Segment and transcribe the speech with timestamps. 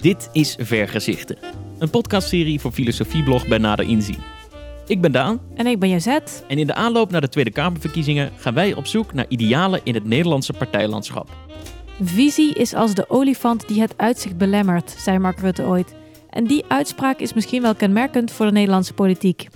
[0.00, 1.36] Dit is Vergezichten,
[1.78, 4.18] een podcastserie voor filosofieblog bij Nader Inzien.
[4.86, 5.40] Ik ben Daan.
[5.54, 6.44] En ik ben Jazet.
[6.48, 9.94] En in de aanloop naar de Tweede Kamerverkiezingen gaan wij op zoek naar idealen in
[9.94, 11.28] het Nederlandse partijlandschap.
[12.02, 15.94] Visie is als de olifant die het uitzicht belemmert, zei Mark Rutte ooit.
[16.30, 19.48] En die uitspraak is misschien wel kenmerkend voor de Nederlandse politiek.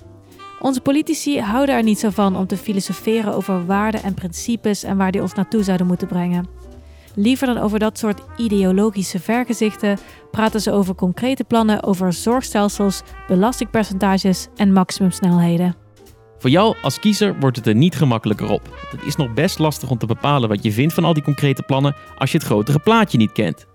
[0.61, 4.97] Onze politici houden er niet zo van om te filosoferen over waarden en principes en
[4.97, 6.64] waar die ons naartoe zouden moeten brengen.
[7.15, 9.99] Liever dan over dat soort ideologische vergezichten
[10.31, 15.77] praten ze over concrete plannen over zorgstelsels, belastingpercentages en maximumsnelheden.
[16.39, 18.79] Voor jou als kiezer wordt het er niet gemakkelijker op.
[18.91, 21.63] Het is nog best lastig om te bepalen wat je vindt van al die concrete
[21.63, 23.67] plannen als je het grotere plaatje niet kent.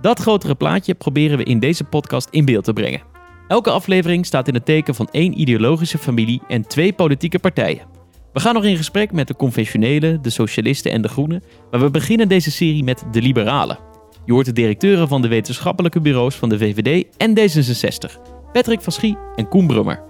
[0.00, 3.02] Dat grotere plaatje proberen we in deze podcast in beeld te brengen.
[3.48, 7.99] Elke aflevering staat in het teken van één ideologische familie en twee politieke partijen.
[8.32, 11.90] We gaan nog in gesprek met de conventionele, de socialisten en de groenen, maar we
[11.90, 13.78] beginnen deze serie met de liberalen.
[14.24, 18.20] Je hoort de directeuren van de wetenschappelijke bureaus van de VVD en D66,
[18.52, 20.02] Patrick van Schie en Koen Brummer.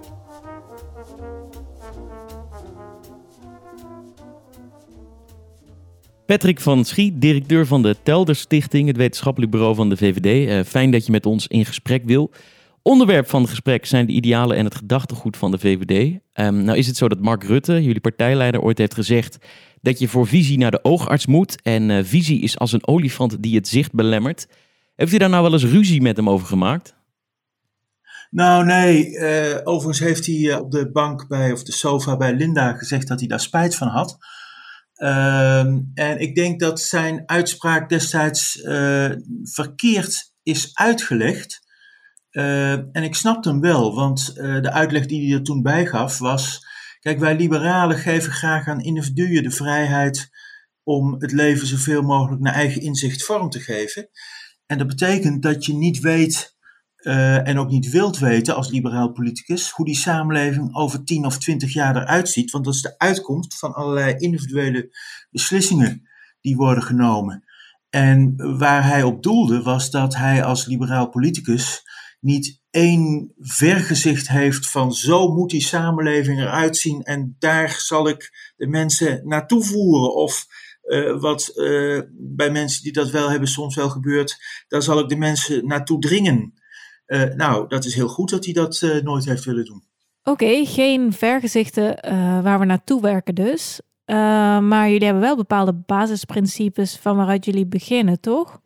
[6.25, 10.49] Patrick van Schie, directeur van de Telder Stichting, het wetenschappelijk bureau van de VVD.
[10.49, 12.31] Uh, fijn dat je met ons in gesprek wil.
[12.83, 16.19] Onderwerp van het gesprek zijn de idealen en het gedachtegoed van de VVD.
[16.33, 19.37] Um, nou is het zo dat Mark Rutte, jullie partijleider, ooit heeft gezegd
[19.81, 21.61] dat je voor visie naar de oogarts moet.
[21.61, 24.47] En uh, visie is als een olifant die het zicht belemmert.
[24.95, 26.95] Heeft u daar nou wel eens ruzie met hem over gemaakt?
[28.29, 32.73] Nou nee, uh, overigens heeft hij op de bank bij, of de sofa bij Linda
[32.73, 34.17] gezegd dat hij daar spijt van had.
[34.97, 35.59] Uh,
[35.93, 38.61] en ik denk dat zijn uitspraak destijds
[39.43, 41.69] verkeerd is uitgelegd.
[42.31, 45.85] Uh, en ik snap hem wel, want uh, de uitleg die hij er toen bij
[45.85, 46.65] gaf was:
[46.99, 50.29] kijk, wij liberalen geven graag aan individuen de vrijheid
[50.83, 54.09] om het leven zoveel mogelijk naar eigen inzicht vorm te geven.
[54.65, 56.55] En dat betekent dat je niet weet
[56.97, 61.37] uh, en ook niet wilt weten als liberaal politicus hoe die samenleving over 10 of
[61.37, 64.89] 20 jaar eruit ziet, want dat is de uitkomst van allerlei individuele
[65.29, 66.09] beslissingen
[66.41, 67.43] die worden genomen.
[67.89, 71.83] En waar hij op doelde was dat hij als liberaal politicus
[72.21, 78.51] niet één vergezicht heeft van zo moet die samenleving eruit zien en daar zal ik
[78.55, 80.15] de mensen naartoe voeren.
[80.15, 80.45] Of
[80.83, 84.37] uh, wat uh, bij mensen die dat wel hebben soms wel gebeurt,
[84.67, 86.53] daar zal ik de mensen naartoe dringen.
[87.05, 89.83] Uh, nou, dat is heel goed dat hij dat nooit heeft willen doen.
[90.23, 91.97] Oké, geen vergezichten
[92.43, 93.81] waar we naartoe werken dus.
[94.05, 98.61] maar jullie hebben wel bepaalde basisprincipes van waaruit jullie beginnen, toch?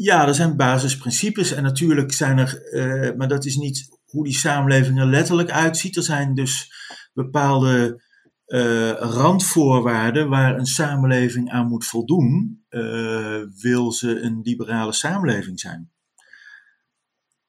[0.00, 4.34] Ja, er zijn basisprincipes en natuurlijk zijn er, uh, maar dat is niet hoe die
[4.34, 5.96] samenleving er letterlijk uitziet.
[5.96, 6.72] Er zijn dus
[7.12, 8.02] bepaalde
[8.46, 15.90] uh, randvoorwaarden waar een samenleving aan moet voldoen, uh, wil ze een liberale samenleving zijn.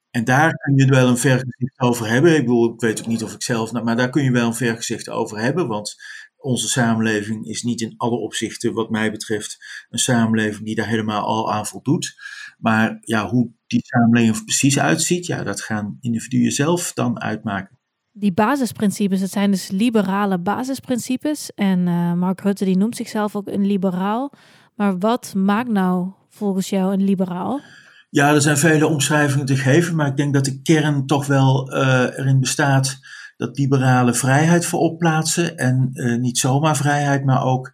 [0.09, 2.35] En daar kun je wel een vergezicht over hebben.
[2.35, 4.53] Ik bedoel, ik weet ook niet of ik zelf, maar daar kun je wel een
[4.53, 5.95] vergezicht over hebben, want
[6.37, 9.57] onze samenleving is niet in alle opzichten, wat mij betreft,
[9.89, 12.15] een samenleving die daar helemaal al aan voldoet.
[12.59, 17.77] Maar ja, hoe die samenleving er precies uitziet, ja, dat gaan individuen zelf dan uitmaken.
[18.11, 21.51] Die basisprincipes, dat zijn dus liberale basisprincipes.
[21.55, 24.33] En uh, Mark Rutte die noemt zichzelf ook een liberaal.
[24.75, 27.61] Maar wat maakt nou volgens jou een liberaal?
[28.09, 31.73] Ja, er zijn vele omschrijvingen te geven, maar ik denk dat de kern toch wel
[31.73, 32.99] uh, erin bestaat
[33.37, 35.57] dat liberale vrijheid voorop plaatsen.
[35.57, 37.71] En uh, niet zomaar vrijheid, maar ook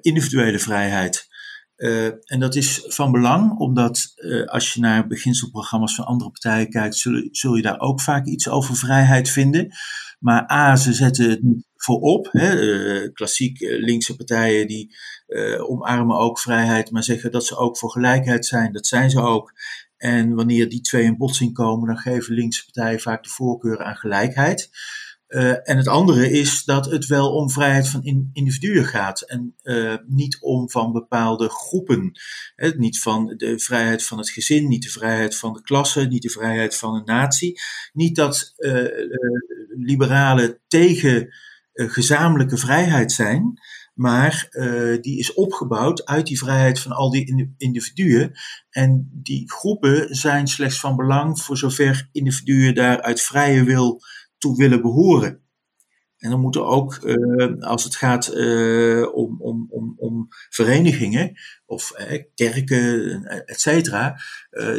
[0.00, 1.28] individuele vrijheid.
[1.84, 6.70] Uh, en dat is van belang, omdat uh, als je naar beginselprogramma's van andere partijen
[6.70, 9.68] kijkt, zul, zul, je daar ook vaak iets over vrijheid vinden.
[10.18, 11.40] Maar A, ze zetten het
[11.76, 12.28] voorop.
[12.30, 12.62] Hè.
[12.62, 14.96] Uh, klassiek linkse partijen die
[15.66, 18.72] omarmen ook vrijheid, maar zeggen dat ze ook voor gelijkheid zijn.
[18.72, 19.52] Dat zijn ze ook.
[19.96, 23.96] En wanneer die twee in botsing komen, dan geven linkse partijen vaak de voorkeur aan
[23.96, 24.70] gelijkheid.
[25.34, 29.54] Uh, en het andere is dat het wel om vrijheid van in, individuen gaat en
[29.62, 32.20] uh, niet om van bepaalde groepen.
[32.76, 36.30] Niet van de vrijheid van het gezin, niet de vrijheid van de klasse, niet de
[36.30, 37.60] vrijheid van een natie.
[37.92, 38.86] Niet dat uh,
[39.68, 41.34] liberalen tegen
[41.74, 43.60] gezamenlijke vrijheid zijn,
[43.94, 44.48] maar
[45.00, 48.32] die is opgebouwd uit die vrijheid van al die individuen.
[48.70, 54.00] En die groepen zijn slechts van belang voor zover individuen daar uit vrije wil
[54.44, 55.42] toe willen behoren.
[56.18, 61.32] En dan moeten ook, uh, als het gaat uh, om, om, om, om verenigingen
[61.66, 64.20] of uh, kerken, et cetera,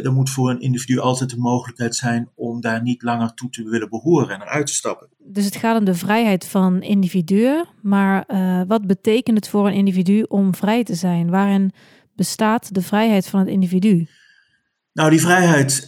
[0.02, 3.68] dan moet voor een individu altijd de mogelijkheid zijn om daar niet langer toe te
[3.68, 5.08] willen behoren en eruit te stappen.
[5.18, 8.24] Dus het gaat om de vrijheid van individuen, maar
[8.66, 11.30] wat betekent het voor een individu om vrij te zijn?
[11.30, 11.72] Waarin
[12.14, 14.06] bestaat de vrijheid van het individu?
[14.96, 15.84] Nou, die vrijheid.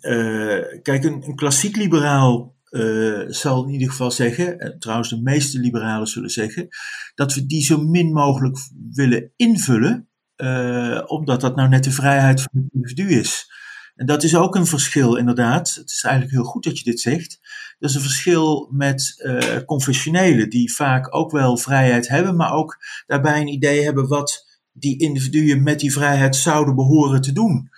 [0.00, 5.20] Eh, kijk, een, een, klassiek liberaal uh, zal in ieder geval zeggen, en trouwens de
[5.22, 6.68] meeste liberalen zullen zeggen,
[7.14, 8.58] dat we die zo min mogelijk
[8.92, 13.56] willen invullen, uh, omdat dat nou net de vrijheid van het individu is.
[13.94, 15.74] En dat is ook een verschil, inderdaad.
[15.74, 17.38] Het is eigenlijk heel goed dat je dit zegt.
[17.78, 22.76] Dat is een verschil met uh, confessionelen, die vaak ook wel vrijheid hebben, maar ook
[23.06, 27.70] daarbij een idee hebben wat die individuen met die vrijheid zouden behoren te doen.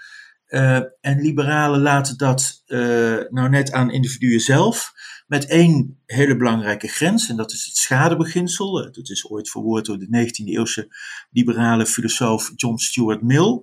[0.50, 2.78] Uh, en liberalen laten dat uh,
[3.28, 4.92] nou net aan individuen zelf,
[5.26, 8.72] met één hele belangrijke grens, en dat is het schadebeginsel.
[8.92, 10.88] Dat is ooit verwoord door de 19e-eeuwse
[11.30, 13.60] liberale filosoof John Stuart Mill.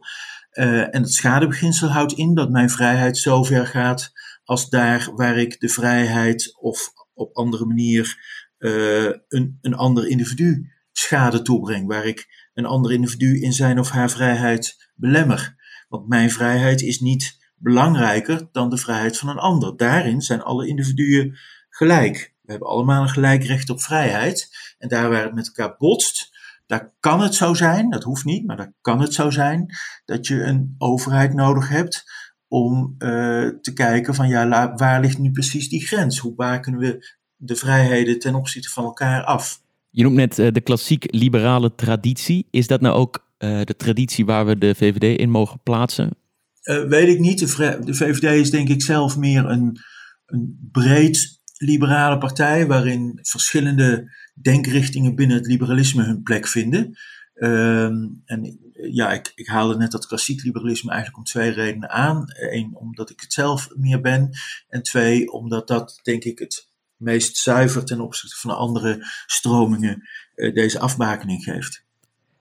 [0.49, 4.11] En het schadebeginsel houdt in dat mijn vrijheid zover gaat
[4.43, 8.17] als daar waar ik de vrijheid of op andere manier
[8.57, 14.09] een, een ander individu schade toebreng, waar ik een ander individu in zijn of haar
[14.09, 15.55] vrijheid belemmer.
[15.87, 19.77] Want mijn vrijheid is niet belangrijker dan de vrijheid van een ander.
[19.77, 21.37] Daarin zijn alle individuen
[21.69, 22.35] gelijk.
[22.41, 24.49] We hebben allemaal een gelijk recht op vrijheid.
[24.77, 26.35] En daar waar het met elkaar botst,
[26.65, 29.75] daar kan het zo zijn, dat hoeft niet, maar daar kan het zo zijn,
[30.05, 32.03] dat je een overheid nodig hebt
[32.47, 36.17] om uh, te kijken van ja, waar ligt nu precies die grens?
[36.17, 39.61] Hoe baken we de vrijheden ten opzichte van elkaar af?
[39.89, 42.47] Je noemt net uh, de klassiek liberale traditie.
[42.51, 46.17] Is dat nou ook uh, de traditie waar we de VVD in mogen plaatsen?
[46.63, 47.39] Uh, weet ik niet.
[47.39, 49.77] De, VVD is denk ik zelf meer een,
[50.25, 56.97] een breed liberale partij waarin verschillende denkrichtingen binnen het liberalisme hun plek vinden.
[57.35, 57.85] Uh,
[58.25, 58.59] en
[58.91, 62.25] ja, ik, ik haalde net dat klassiek liberalisme eigenlijk om twee redenen aan.
[62.27, 64.29] Eén, omdat ik het zelf meer ben.
[64.67, 70.53] En twee, omdat dat denk ik het meest zuiver ten opzichte van andere stromingen uh,
[70.53, 71.85] deze afbakening geeft.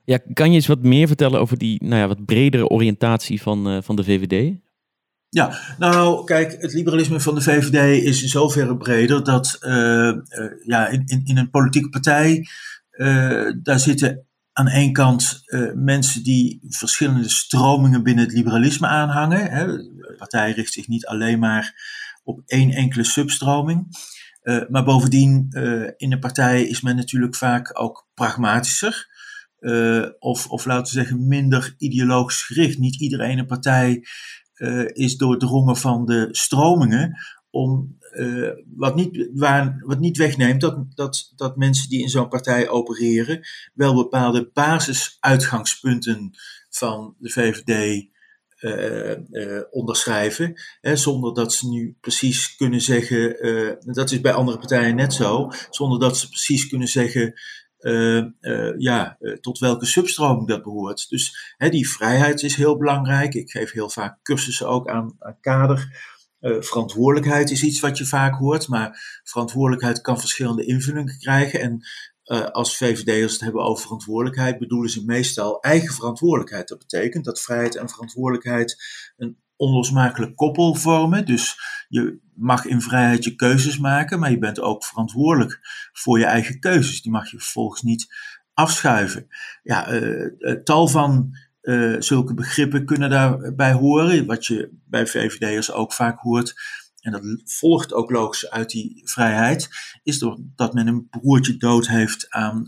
[0.07, 3.71] Ja, kan je eens wat meer vertellen over die nou ja, wat bredere oriëntatie van,
[3.71, 4.55] uh, van de VVD?
[5.29, 10.15] Ja, nou kijk, het liberalisme van de VVD is in zoverre breder dat uh, uh,
[10.65, 12.47] ja, in, in, in, een politieke partij,
[13.61, 15.41] daar zitten aan één kant
[15.75, 19.51] mensen die verschillende stromingen binnen het liberalisme aanhangen.
[19.51, 19.65] Hè.
[19.65, 21.73] De partij richt zich niet alleen maar
[22.23, 23.87] op één enkele substroming.
[24.69, 25.47] maar bovendien,
[25.97, 29.15] in de partij is men natuurlijk vaak ook pragmatischer.
[29.59, 32.77] Uh, of, of laten we zeggen minder ideologisch gericht.
[32.77, 34.03] Niet iedereen een partij
[34.55, 37.17] uh, is doordrongen van de stromingen.
[37.49, 42.29] Om, uh, wat, niet, waar, wat niet wegneemt dat, dat, dat mensen die in zo'n
[42.29, 46.31] partij opereren wel bepaalde basisuitgangspunten
[46.69, 48.05] van de VVD
[49.69, 50.61] onderschrijven.
[50.81, 53.37] Hè, zonder dat ze nu precies kunnen zeggen,
[53.93, 57.33] dat is bij andere partijen net zo, zonder dat ze precies kunnen zeggen
[57.79, 61.09] uh, uh, ja, uh, tot welke substroming dat behoort.
[61.09, 63.33] Dus hè, die vrijheid is heel belangrijk.
[63.33, 66.15] Ik geef heel vaak cursussen ook aan, aan kader.
[66.39, 71.59] verantwoordelijkheid is iets wat je vaak hoort, maar verantwoordelijkheid kan verschillende invullingen krijgen.
[71.59, 71.81] En
[72.51, 76.67] als VVD'ers het hebben over verantwoordelijkheid, bedoelen ze meestal eigen verantwoordelijkheid.
[76.67, 78.83] Dat betekent dat vrijheid en verantwoordelijkheid
[79.17, 81.25] een onlosmakelijk koppel vormen.
[81.25, 81.57] Dus
[81.87, 85.59] je mag in vrijheid je keuzes maken, maar je bent ook verantwoordelijk
[85.93, 87.01] voor je eigen keuzes.
[87.01, 88.07] Die mag je vervolgens niet
[88.53, 89.27] afschuiven.
[89.63, 94.25] Ja, uh, tal van uh, zulke begrippen kunnen daarbij horen.
[94.25, 96.53] Wat je bij VVD'ers ook vaak hoort,
[97.01, 99.69] en dat volgt ook logisch uit die vrijheid,
[100.03, 102.67] is dat men een broertje dood heeft aan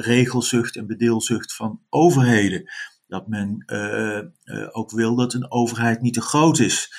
[0.00, 2.70] regelzucht en bedeelzucht van overheden.
[3.08, 6.92] Dat men uh, uh, ook wil dat een overheid niet te groot is.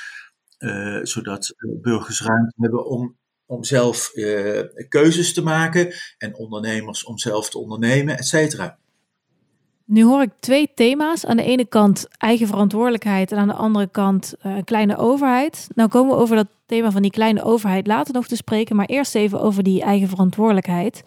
[0.59, 4.11] Uh, zodat burgers ruimte hebben om, om zelf
[4.89, 8.77] keuzes te maken en ondernemers om zelf te ondernemen, et cetera.
[9.85, 11.25] Nu hoor ik twee thema's.
[11.25, 15.67] Aan de ene kant eigen verantwoordelijkheid en aan de andere kant een kleine overheid.
[15.75, 18.85] Nou komen we over dat thema van die kleine overheid later nog te spreken, maar
[18.85, 21.03] eerst even over die eigen verantwoordelijkheid.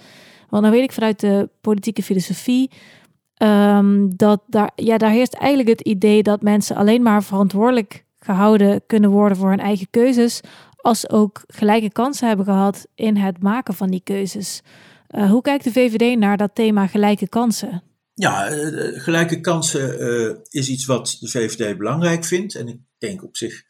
[0.48, 2.70] Want dan weet ik vanuit de politieke filosofie
[3.42, 8.82] Um, dat daar, ja, daar heerst eigenlijk het idee dat mensen alleen maar verantwoordelijk gehouden
[8.86, 10.40] kunnen worden voor hun eigen keuzes,
[10.76, 14.62] als ze ook gelijke kansen hebben gehad in het maken van die keuzes.
[15.10, 17.82] Uh, hoe kijkt de VVD naar dat thema gelijke kansen?
[18.14, 22.54] Ja, uh, gelijke kansen is iets wat de VVD belangrijk vindt.
[22.54, 23.62] En ik denk op zich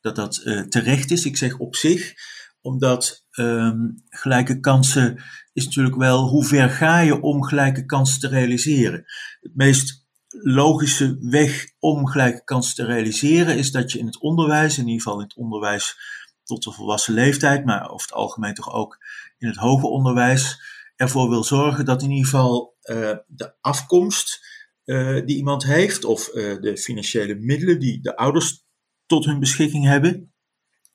[0.00, 1.24] dat dat terecht is.
[1.24, 2.12] Ik zeg op zich,
[2.60, 5.22] omdat um, gelijke kansen
[5.54, 9.04] is natuurlijk wel hoe ver ga je om gelijke kansen te realiseren.
[9.40, 14.78] Het meest logische weg om gelijke kansen te realiseren is dat je in het onderwijs,
[14.78, 15.96] in ieder geval in het onderwijs
[16.44, 18.98] tot de volwassen leeftijd, maar over het algemeen toch ook
[19.38, 20.62] in het hoger onderwijs,
[20.96, 24.46] ervoor wil zorgen dat in ieder geval uh, de afkomst
[24.84, 28.64] uh, die iemand heeft, of uh, de financiële middelen die de ouders
[29.06, 30.32] tot hun beschikking hebben,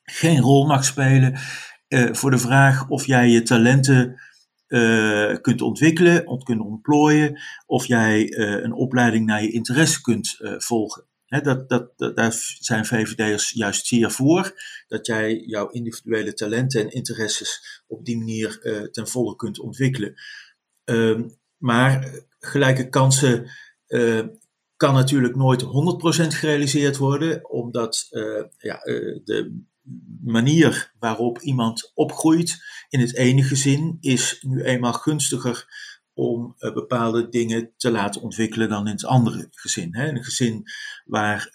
[0.03, 1.39] geen rol mag spelen
[2.11, 4.21] voor de vraag of jij je talenten
[5.41, 11.05] kunt ontwikkelen, ont kunt ontplooien, of jij een opleiding naar je interesse kunt volgen.
[11.27, 14.53] dat, dat, dat, daar zijn VVD'ers juist zeer voor.
[14.87, 18.59] Dat jij jouw individuele talenten en interesses op die manier
[18.91, 20.13] ten volle kunt ontwikkelen.
[20.83, 23.49] Ehm, maar gelijke kansen
[23.87, 24.27] uh,
[24.75, 25.67] kan natuurlijk nooit 100%
[26.27, 29.63] gerealiseerd worden, omdat uh, ja, uh, de
[30.23, 37.71] manier waarop iemand opgroeit in het ene gezin is nu eenmaal gunstiger om bepaalde dingen
[37.77, 39.95] te laten ontwikkelen dan in het andere gezin.
[39.95, 40.07] Hè.
[40.07, 40.63] Een gezin
[41.05, 41.49] waar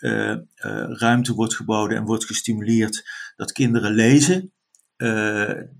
[0.88, 3.04] ruimte wordt geboden en wordt gestimuleerd
[3.36, 4.52] dat kinderen lezen,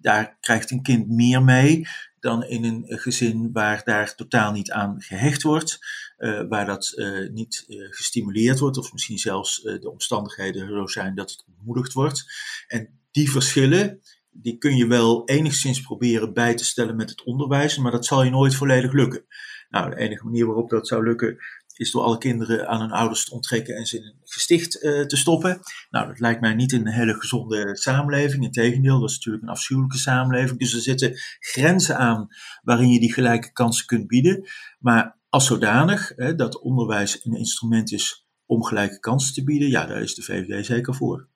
[0.01, 1.87] daar krijgt een kind meer mee
[2.25, 5.79] dan in een gezin waar daar totaal niet aan gehecht wordt,
[6.19, 11.15] uh, waar dat uh, niet uh, gestimuleerd wordt, of misschien zelfs de omstandigheden zo zijn
[11.15, 12.25] dat het ontmoedigd wordt.
[12.67, 14.01] En die verschillen,
[14.31, 18.23] die kun je wel enigszins proberen bij te stellen met het onderwijs, maar dat zal
[18.23, 19.25] je nooit volledig lukken.
[19.69, 21.39] Nou, de enige manier waarop dat zou lukken
[21.75, 25.05] is door alle kinderen aan hun ouders te onttrekken en ze in een gesticht uh,
[25.05, 25.61] te stoppen.
[25.91, 28.45] Nou, dat lijkt mij niet een hele gezonde samenleving.
[28.45, 30.59] Integendeel, dat is natuurlijk een afschuwelijke samenleving.
[30.59, 32.29] Dus er zitten grenzen aan
[32.63, 34.49] waarin je die gelijke kansen kunt bieden.
[34.79, 39.87] Maar als zodanig hè, dat onderwijs een instrument is om gelijke kansen te bieden, ja,
[39.87, 41.29] daar is de VVD zeker voor.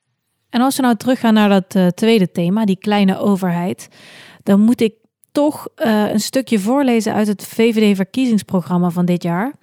[0.51, 3.89] En als we nou teruggaan naar dat uh, tweede thema, die kleine overheid,
[4.43, 4.95] dan moet ik
[5.33, 9.55] toch uh, een stukje voorlezen uit het VVD-verkiezingsprogramma van dit jaar.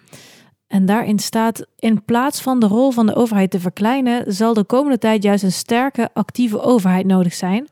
[0.75, 4.63] En daarin staat: in plaats van de rol van de overheid te verkleinen, zal de
[4.63, 7.67] komende tijd juist een sterke, actieve overheid nodig zijn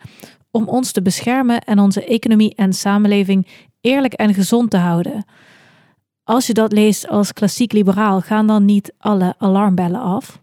[0.52, 3.48] om ons te beschermen en onze economie en samenleving
[3.82, 5.26] eerlijk en gezond te houden.
[6.24, 10.42] Als je dat leest als klassiek liberaal, gaan dan niet alle alarmbellen af?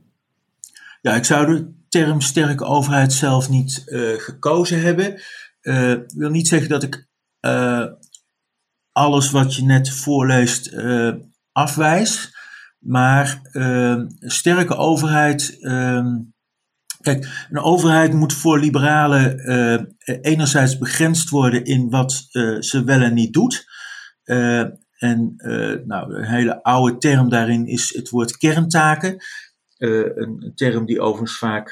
[1.00, 5.23] Ja, ik zou de term sterke overheid zelf niet uh, gekozen hebben.
[5.62, 7.07] Uh, wil niet zeggen dat ik
[7.40, 7.85] uh,
[8.93, 10.75] alles wat je net voorleest
[11.52, 12.38] afwijs.
[12.80, 15.56] Maar uh, sterke overheid.
[15.60, 16.06] Uh,
[17.00, 23.00] kijk, een overheid moet voor liberalen uh, enerzijds begrensd worden in wat uh, ze wel
[23.00, 23.64] en niet doet.
[24.99, 25.34] en
[25.87, 29.16] nou, een hele oude term daarin is het woord kerntaken.
[29.78, 31.70] Een, een, term die overigens vaak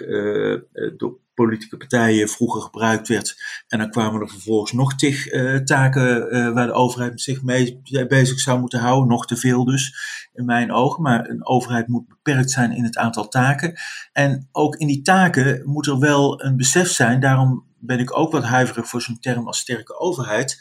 [0.97, 3.37] door politieke partijen vroeger gebruikt werd.
[3.69, 7.81] En dan kwamen er vervolgens nog tig uh, taken uh, waar de overheid zich mee
[8.09, 9.09] bezig zou moeten houden.
[9.09, 9.95] Nog te veel dus,
[10.35, 11.03] in mijn ogen.
[11.03, 13.79] Maar een overheid moet beperkt zijn in het aantal taken.
[14.13, 17.21] En ook in die taken moet er wel een besef zijn.
[17.21, 20.59] Daarom ben ik ook wat huiverig voor zo'n term als sterke overheid.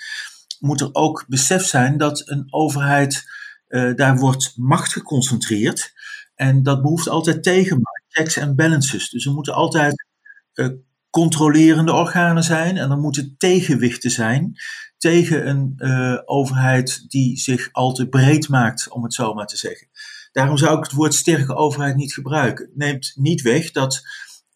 [0.59, 3.25] Moet er ook besef zijn dat een overheid,
[3.67, 5.93] uh, daar wordt macht geconcentreerd.
[6.35, 9.09] En dat behoeft altijd tegenmacht, checks en balances.
[9.09, 10.06] Dus er moeten altijd
[11.09, 14.53] controlerende organen zijn en er moeten tegenwichten zijn
[14.97, 19.57] tegen een uh, overheid die zich al te breed maakt, om het zo maar te
[19.57, 19.87] zeggen.
[20.31, 22.71] Daarom zou ik het woord sterke overheid niet gebruiken.
[22.73, 24.01] Neemt niet weg dat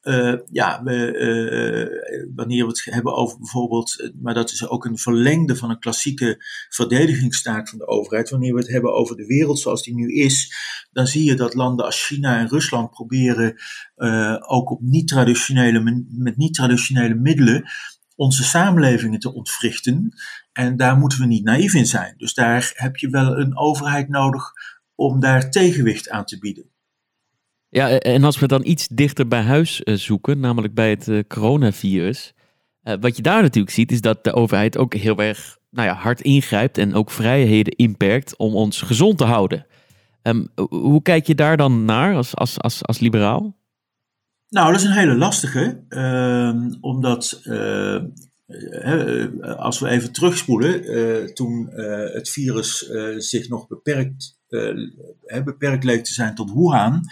[0.04, 4.98] uh, ja, we, uh, wanneer we het hebben over bijvoorbeeld, maar dat is ook een
[4.98, 8.30] verlengde van een klassieke verdedigingstaak van de overheid.
[8.30, 10.56] Wanneer we het hebben over de wereld zoals die nu is,
[10.92, 13.56] dan zie je dat landen als China en Rusland proberen
[13.98, 17.64] uh, ook op niet-traditionele, met niet-traditionele middelen
[18.16, 20.14] onze samenlevingen te ontwrichten.
[20.54, 22.14] En daar moeten we niet naïef in zijn.
[22.18, 24.52] Dus daar heb je wel een overheid nodig
[24.96, 26.71] om daar tegenwicht aan te bieden.
[27.74, 31.20] Ja, en als we dan iets dichter bij huis eh, zoeken, namelijk bij het uh,
[31.28, 32.34] coronavirus.
[33.00, 36.22] Wat je daar natuurlijk ziet, is dat de overheid ook heel erg nou ja, hard
[36.22, 39.66] ingrijpt en ook vrijheden inperkt om ons gezond te houden.
[40.24, 43.56] Um, hoe kijk je daar dan naar als, als, als, als liberaal?
[44.50, 47.42] Nou, dat is een hele lastige, uh, omdat
[49.58, 51.70] als we even terugspoelen, toen
[52.14, 54.40] het virus zich nog beperkt,
[55.44, 57.04] beperkt leek te zijn tot Wuhan,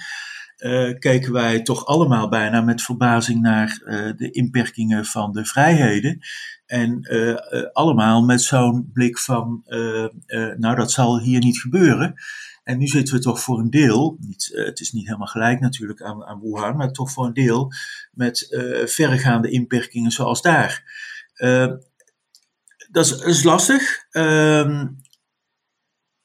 [0.60, 6.20] uh, keken wij toch allemaal bijna met verbazing naar uh, de inperkingen van de vrijheden.
[6.66, 7.36] En uh,
[7.74, 9.64] allemaal met zo'n blik van,
[10.58, 12.14] nou dat zal hier niet gebeuren.
[12.64, 16.02] En nu zitten we toch voor een deel, niet, het is niet helemaal gelijk natuurlijk
[16.02, 17.72] aan, aan Wuhan, maar toch voor een deel
[18.12, 18.48] met
[18.86, 20.84] verregaande inperkingen zoals daar.
[22.92, 24.06] dat is, is lastig.
[24.10, 24.88] Ehm,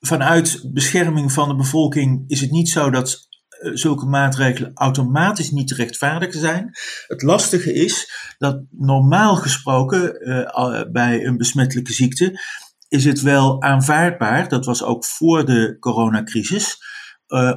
[0.07, 3.34] vanuit bescherming van de bevolking is het niet zo dat eh,
[3.73, 6.71] zulke maatregelen automatisch niet te rechtvaardigen zijn.
[7.07, 12.41] Het lastige is dat normaal gesproken uh, bij een besmettelijke ziekte
[12.89, 16.79] is het wel aanvaardbaar, dat was ook voor de coronacrisis,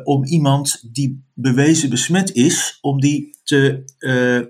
[0.04, 3.84] om iemand die bewezen besmet is, om die te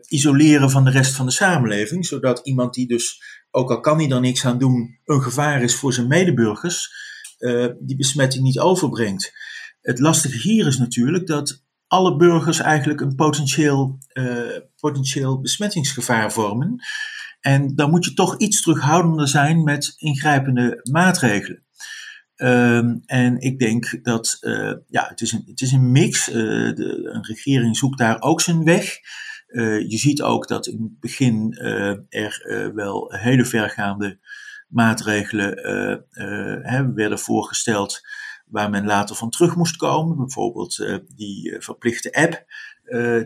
[0.07, 3.21] isoleren van de rest van de samenleving, zodat iemand die dus,
[3.51, 6.91] ook al kan hij er niks aan doen, een gevaar is voor zijn medeburgers,
[7.79, 9.31] die besmetting niet overbrengt.
[9.87, 13.97] Het lastige hier is natuurlijk dat alle burgers eigenlijk een potentieel,
[14.79, 16.75] potentieel besmettingsgevaar vormen.
[17.39, 21.65] En dan moet je toch iets terughoudender zijn met ingrijpende maatregelen.
[22.35, 26.29] Um, en ik denk dat uh, ja, het, is een, het is een mix.
[26.29, 26.35] Uh,
[26.75, 28.97] de, een regering zoekt daar ook zijn weg.
[29.87, 31.53] Je ziet ook dat in het begin
[32.09, 34.19] er wel hele vergaande
[34.67, 35.49] maatregelen
[36.61, 38.01] hè, werden voorgesteld
[38.49, 40.17] waar men later van terug moest komen.
[40.17, 42.45] Bijvoorbeeld die verplichte app,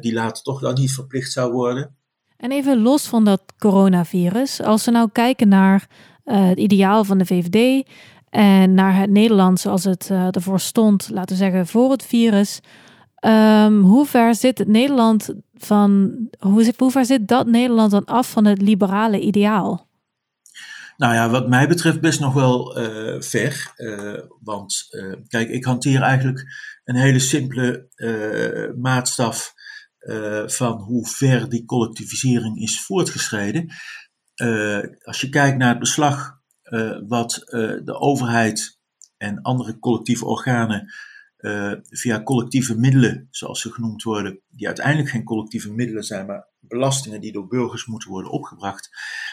[0.02, 1.96] die later toch dan niet verplicht zou worden.
[2.38, 5.88] En even los van dat coronavirus, als we nou kijken naar
[6.24, 7.88] het ideaal van de VVD
[8.30, 12.60] en naar het Nederland zoals het ervoor stond, laten we zeggen, voor het virus.
[13.26, 18.32] Um, hoe ver zit het Nederland van, hoe, hoe ver zit dat Nederland dan af
[18.32, 19.88] van het liberale ideaal?
[21.02, 23.74] Nou ja, wat mij betreft best nog wel uh, ver.
[23.76, 26.44] Uh, want uh, kijk, ik hanteer eigenlijk
[26.84, 27.90] een hele simpele
[28.78, 29.54] maatstaf
[30.46, 33.74] van hoe ver die collectivisering is voortgeschreden.
[35.04, 36.40] Als je kijkt naar het beslag
[37.08, 37.44] wat
[37.84, 38.80] de overheid
[39.18, 40.94] en andere collectieve organen
[41.90, 47.22] via collectieve middelen, zoals ze genoemd worden, die uiteindelijk geen collectieve middelen zijn, maar belastingen
[47.22, 48.90] die door burgers moeten worden opgebracht,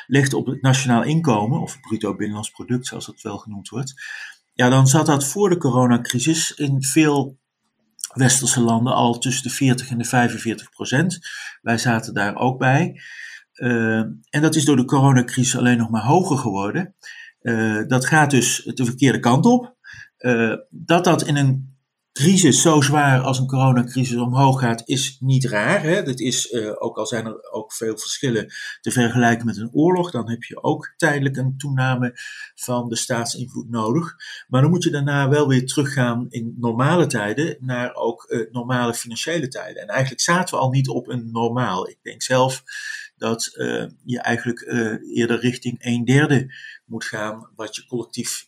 [0.07, 3.95] legt op het nationaal inkomen, of bruto binnenlands product, zoals dat wel genoemd wordt.
[4.55, 7.39] Ja, dan zat dat voor de coronacrisis in veel
[8.15, 11.19] westerse landen al tussen de 40 en de 45 procent.
[11.63, 13.01] Wij zaten daar ook bij.
[13.55, 13.99] Uh,
[14.31, 16.95] en dat is door de coronacrisis alleen nog maar hoger geworden.
[17.43, 19.77] Uh, dat gaat dus de verkeerde kant op.
[20.19, 21.78] Uh, dat dat in een
[22.19, 25.83] crisis zo zwaar als een coronacrisis omhoog gaat, is niet raar.
[25.83, 26.03] Hè?
[26.03, 30.11] Dat is, uh, ook al zijn er ook veel verschillen te vergelijken met een oorlog,
[30.11, 32.13] dan heb je ook tijdelijk een toename
[32.55, 34.15] van de staatsinvloed nodig.
[34.49, 38.95] Maar dan moet je daarna wel weer teruggaan in normale tijden naar ook uh, normale
[38.95, 39.83] financiële tijden.
[39.83, 41.89] En eigenlijk zaten we al niet op een normaal.
[41.89, 42.63] Ik denk zelf
[43.17, 44.61] dat uh, je eigenlijk
[45.15, 46.55] eerder richting een derde
[46.85, 48.47] moet gaan wat je collectief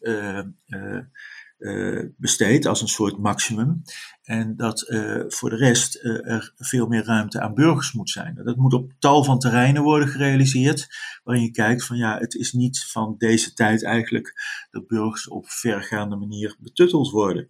[1.60, 3.82] uh, besteed als een soort maximum.
[4.22, 8.40] En dat uh, voor de rest uh, er veel meer ruimte aan burgers moet zijn.
[8.44, 10.88] Dat moet op tal van terreinen worden gerealiseerd,
[11.24, 14.32] waarin je kijkt van ja, het is niet van deze tijd eigenlijk
[14.70, 17.48] dat burgers op vergaande manier betutteld worden.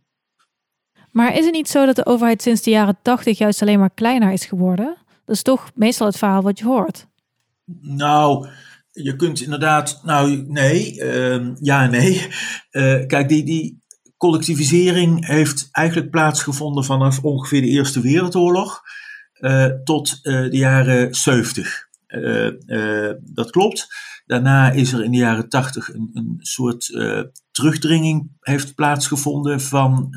[1.10, 3.94] Maar is het niet zo dat de overheid sinds de jaren tachtig juist alleen maar
[3.94, 4.96] kleiner is geworden?
[5.24, 7.06] Dat is toch meestal het verhaal wat je hoort.
[7.80, 8.48] Nou,
[8.90, 12.28] je kunt inderdaad, nou nee, uh, ja en nee.
[12.70, 13.79] Uh, kijk, die, die,
[14.20, 18.82] collectivisering heeft eigenlijk plaatsgevonden vanaf ongeveer de Eerste Wereldoorlog
[19.38, 21.88] uh, tot uh, de jaren 70.
[22.08, 23.86] Uh, dat klopt.
[24.26, 26.86] Daarna is er in de jaren 80 een, een soort
[27.50, 30.08] terugdringing heeft plaatsgevonden van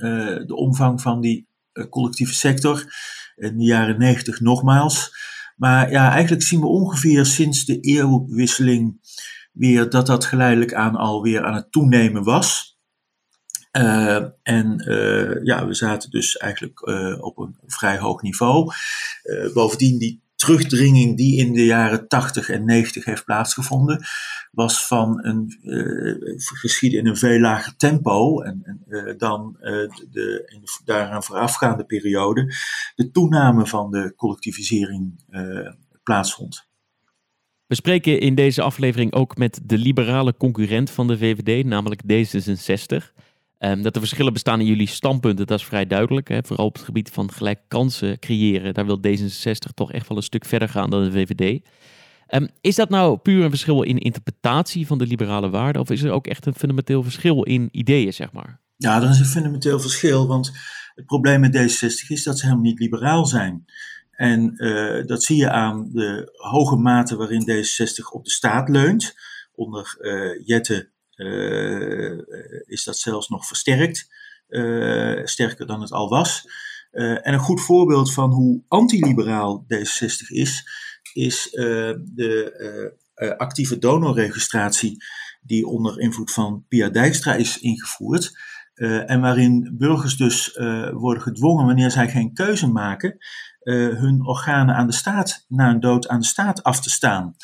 [0.46, 1.48] de omvang van die
[1.90, 2.94] collectieve sector.
[3.36, 5.12] In de jaren 90 nogmaals.
[5.56, 9.00] Maar ja, eigenlijk zien we ongeveer sinds de eeuwwisseling
[9.52, 12.73] weer dat dat geleidelijk aan alweer aan het toenemen was.
[13.78, 18.74] Uh, en uh, ja, we zaten dus eigenlijk uh, op een vrij hoog niveau.
[19.54, 24.04] bovendien, die terugdringing die in de jaren 80 en 90 heeft plaatsgevonden,
[24.52, 25.58] was van een
[26.36, 32.54] geschieden in een veel lager tempo en, en dan de, de de daaraan voorafgaande periode
[32.96, 35.24] de toename van de collectivisering
[36.04, 36.68] plaatsvond.
[37.68, 43.24] We spreken in deze aflevering ook met de liberale concurrent van de VVD, namelijk D66.
[43.60, 46.28] Um, dat er verschillen bestaan in jullie standpunten, dat is vrij duidelijk.
[46.28, 46.44] Hè?
[46.44, 48.74] Vooral op het gebied van gelijk kansen creëren.
[48.74, 51.62] Daar wil D66 toch echt wel een stuk verder gaan dan de VVD.
[52.30, 55.82] Um, is dat nou puur een verschil in interpretatie van de liberale waarden?
[55.82, 58.60] Of is er ook echt een fundamenteel verschil in ideeën, zeg maar?
[58.76, 60.28] Ja, er is een fundamenteel verschil.
[60.28, 60.52] Want
[60.96, 63.66] het probleem met D66 is dat ze helemaal niet liberaal zijn.
[64.12, 69.14] En uh, dat zie je aan de hoge mate waarin D66 op de staat leunt.
[69.56, 70.92] Onder uh, Jette
[72.66, 74.08] is dat zelfs nog versterkt,
[74.50, 76.46] uh, sterker dan het al was.
[76.92, 80.68] En een goed voorbeeld van hoe antiliberaal D66 is,
[81.14, 82.96] is de
[83.38, 85.04] actieve donorregistratie
[85.42, 88.32] die onder invloed van Pia Dijkstra is ingevoerd.
[89.06, 90.60] en waarin burgers dus
[90.92, 93.18] worden gedwongen, wanneer zij geen keuze maken,
[93.98, 97.36] hun organen aan de staat, na een dood aan de staat af te staan.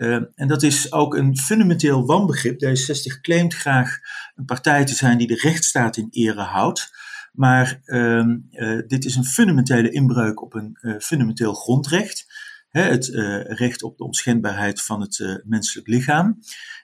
[0.00, 2.64] Uh, en dat is ook een fundamenteel wanbegrip.
[2.64, 3.98] D66 claimt graag
[4.34, 6.90] een partij te zijn die de rechtsstaat in ere houdt.
[7.32, 8.38] Maar ehm,
[8.86, 12.26] dit is een fundamentele inbreuk op een fundamenteel grondrecht.
[12.68, 13.06] Hè, het
[13.46, 16.38] recht op de onschendbaarheid van het menselijk lichaam.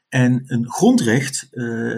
[0.09, 1.49] En een grondrecht,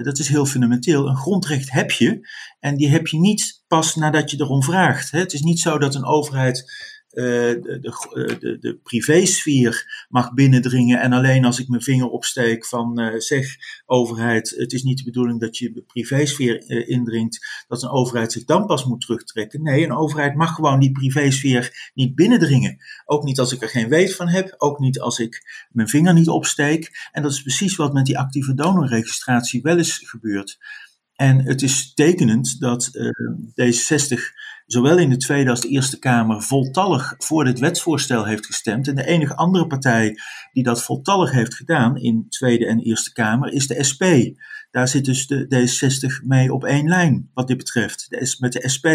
[0.03, 1.09] dat is heel fundamenteel.
[1.09, 2.29] Een grondrecht heb je
[2.61, 5.11] en die heb je niet pas nadat je erom vraagt.
[5.11, 5.19] Hè.
[5.19, 6.73] Het is niet zo dat een overheid
[7.11, 11.01] de, de, de, de privésfeer mag binnendringen.
[11.01, 15.05] En alleen als ik mijn vinger opsteek van uh, zeg overheid, het is niet de
[15.05, 19.63] bedoeling dat je de privésfeer indringt, dat een overheid zich dan pas moet terugtrekken.
[19.63, 22.79] Nee, een overheid mag gewoon die privésfeer niet binnendringen.
[23.05, 26.15] Ook niet als ik er geen weet van heb, ook niet als ik mijn vinger
[26.15, 27.09] niet opsteek.
[27.13, 30.59] En dat is precies wat met die actieve donorregistratie wel is gebeurd.
[31.15, 32.91] En het is tekenend dat
[33.61, 34.21] D66
[34.69, 38.89] zowel in de Tweede als de Eerste Kamer voltallig voor dit wetsvoorstel heeft gestemd.
[38.89, 40.19] En de enige andere partij
[40.53, 44.05] die dat voltallig heeft gedaan in Tweede en Eerste Kamer is de SP.
[44.71, 48.07] Daar zit dus de D66 mee op één lijn wat dit betreft,
[48.39, 48.87] met de SP.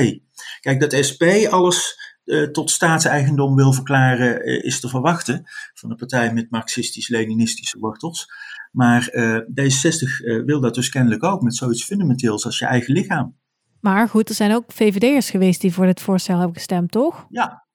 [0.60, 5.98] Kijk, dat SP alles uh, tot staatseigendom wil verklaren, uh, is te verwachten van een
[5.98, 8.28] partij met marxistisch-leninistische wortels.
[8.72, 13.42] Maar uh, D66 wil dat dus kennelijk ook met zoiets fundamenteels als je eigen lichaam.
[13.84, 17.26] Maar goed, er zijn ook VVD'ers geweest die voor dit voorstel hebben gestemd, toch?
[17.30, 17.66] Ja,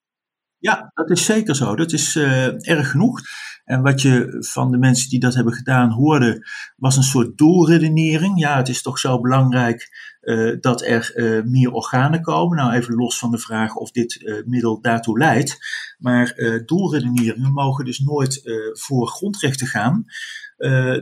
[0.58, 1.76] ja dat is zeker zo.
[1.76, 3.20] Dat is uh, erg genoeg.
[3.64, 8.40] En wat je van de mensen die dat hebben gedaan hoorde, was een soort doelredenering.
[8.40, 9.88] Ja, het is toch zo belangrijk
[10.20, 12.56] uh, dat er uh, meer organen komen.
[12.56, 15.58] Nou, even los van de vraag of dit middel daartoe leidt.
[15.98, 16.34] Maar
[16.66, 18.40] doelredeneringen mogen dus nooit
[18.72, 20.04] voor grondrechten gaan.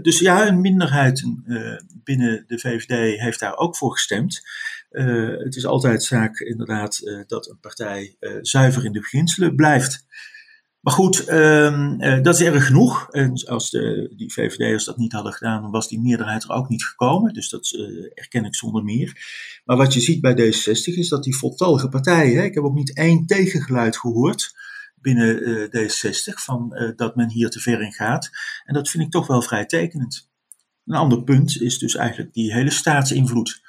[0.02, 1.24] Dus ja, een minderheid
[2.04, 4.42] binnen de VVD heeft daar ook voor gestemd.
[4.90, 10.06] Uh, het is altijd zaak inderdaad dat een partij zuiver in de beginselen blijft.
[10.86, 13.10] Maar goed, um, dat is erg genoeg.
[13.10, 16.68] En als de, die VVD'ers dat niet hadden gedaan, dan was die meerderheid er ook
[16.68, 17.32] niet gekomen.
[17.32, 17.70] Dus dat
[18.14, 19.16] erken ik zonder meer.
[19.64, 22.74] Maar wat je ziet bij D66 is dat die voltallige partijen, hè, ik heb ook
[22.74, 24.54] niet één tegengeluid gehoord
[24.94, 28.30] binnen uh, D66 van dat men hier te ver in gaat.
[28.64, 30.30] En dat vind ik toch wel vrij tekenend.
[30.86, 33.62] Een ander punt is dus eigenlijk die hele staatsinvloed.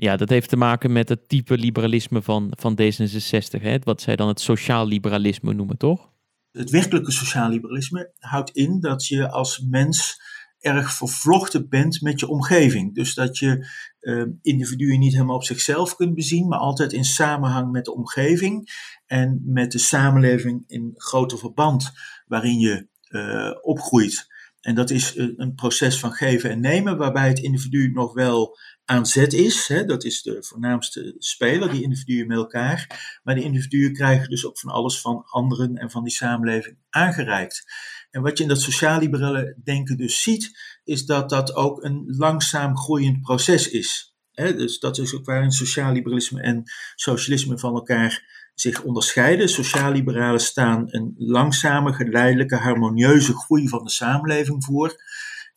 [0.00, 3.78] Ja, dat heeft te maken met het type liberalisme van, van D66, hè?
[3.82, 6.10] wat zij dan het sociaal liberalisme noemen, toch?
[6.52, 10.20] Het werkelijke sociaal liberalisme houdt in dat je als mens
[10.60, 12.94] erg vervlochten bent met je omgeving.
[12.94, 13.66] Dus dat je
[14.00, 18.70] uh, individuen niet helemaal op zichzelf kunt bezien, maar altijd in samenhang met de omgeving
[19.06, 21.90] en met de samenleving in groter verband
[22.26, 24.26] waarin je uh, opgroeit.
[24.60, 28.58] En dat is een proces van geven en nemen, waarbij het individu nog wel
[28.88, 29.68] aan zet is.
[29.68, 29.84] Hè?
[29.84, 32.86] Dat is de voornaamste speler, die individuen met elkaar.
[33.22, 37.64] Maar die individuen krijgen dus ook van alles van anderen en van die samenleving aangereikt.
[38.10, 42.76] En wat je in dat sociaal-liberale denken dus ziet, is dat dat ook een langzaam
[42.76, 44.16] groeiend proces is.
[44.32, 46.62] dus dat is ook waarin sociaal-liberalisme en
[46.94, 49.48] socialisme van elkaar zich onderscheiden.
[49.48, 54.96] Sociaal-liberalen staan een langzame, geleidelijke, harmonieuze groei van de samenleving voor.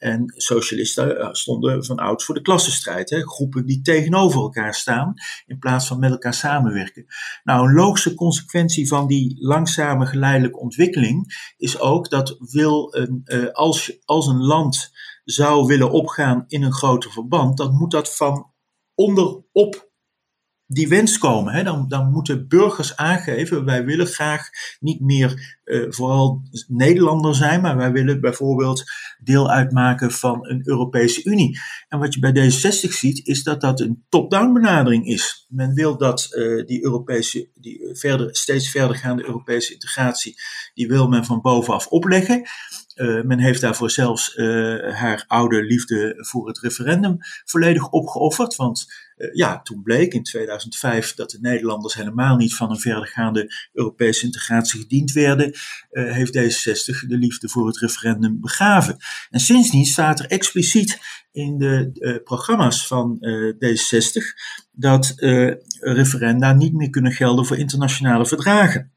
[0.01, 3.09] En socialisten eh, stonden van oud voor de klassenstrijd.
[3.09, 3.21] Hè?
[3.21, 5.13] Groepen die tegenover elkaar staan
[5.45, 7.05] in plaats van met elkaar samenwerken.
[7.43, 13.51] Nou, een logische consequentie van die langzame geleidelijke ontwikkeling is ook dat wil een, uh,
[13.51, 14.91] als, als een land
[15.23, 18.51] zou willen opgaan in een groter verband, dan moet dat van
[18.95, 19.90] onderop
[20.73, 21.53] die wens komen.
[21.53, 21.63] Hè?
[21.63, 27.77] Dan, dan moeten burgers aangeven, wij willen graag niet meer uh, vooral Nederlander zijn, maar
[27.77, 28.83] wij willen bijvoorbeeld
[29.23, 31.59] deel uitmaken van een Europese Unie.
[31.87, 35.45] En wat je bij D66 ziet, is dat dat een top-down benadering is.
[35.49, 40.35] Men wil dat uh, die Europese, die verder, steeds verdergaande Europese integratie,
[40.73, 42.47] die wil men van bovenaf opleggen.
[42.95, 48.55] Uh, men heeft daarvoor zelfs uh, haar oude liefde voor het referendum volledig opgeofferd.
[48.55, 48.85] Want
[49.17, 54.25] uh, ja, toen bleek in 2005 dat de Nederlanders helemaal niet van een verdergaande Europese
[54.25, 55.53] integratie gediend werden,
[55.89, 58.97] heeft D66 de liefde voor het referendum begraven.
[59.29, 60.99] En sindsdien staat er expliciet
[61.31, 63.17] in de programma's van
[63.65, 64.23] D66
[64.71, 65.13] dat
[65.79, 68.91] referenda niet meer kunnen gelden voor internationale verdragen.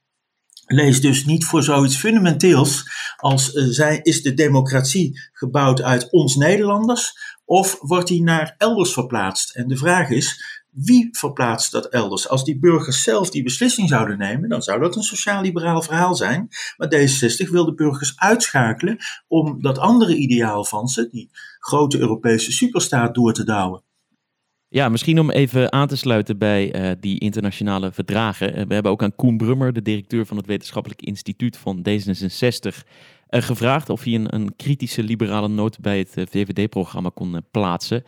[0.66, 6.36] Lees dus niet voor zoiets fundamenteels als uh, zij, is de democratie gebouwd uit ons
[6.36, 7.12] Nederlanders
[7.44, 9.54] of wordt die naar elders verplaatst?
[9.54, 12.28] En de vraag is, wie verplaatst dat elders?
[12.28, 16.48] Als die burgers zelf die beslissing zouden nemen, dan zou dat een sociaal-liberaal verhaal zijn.
[16.76, 18.96] Maar D66 wil de burgers uitschakelen
[19.28, 23.82] om dat andere ideaal van ze, die grote Europese superstaat, door te douwen.
[24.74, 28.48] Ja, misschien om even aan te sluiten bij uh, die internationale verdragen.
[28.58, 32.76] Uh, we hebben ook aan Koen Brummer, de directeur van het Wetenschappelijk Instituut van D66,
[33.30, 38.04] uh, gevraagd of hij een, een, kritische liberale noot bij het VVD-programma kon plaatsen.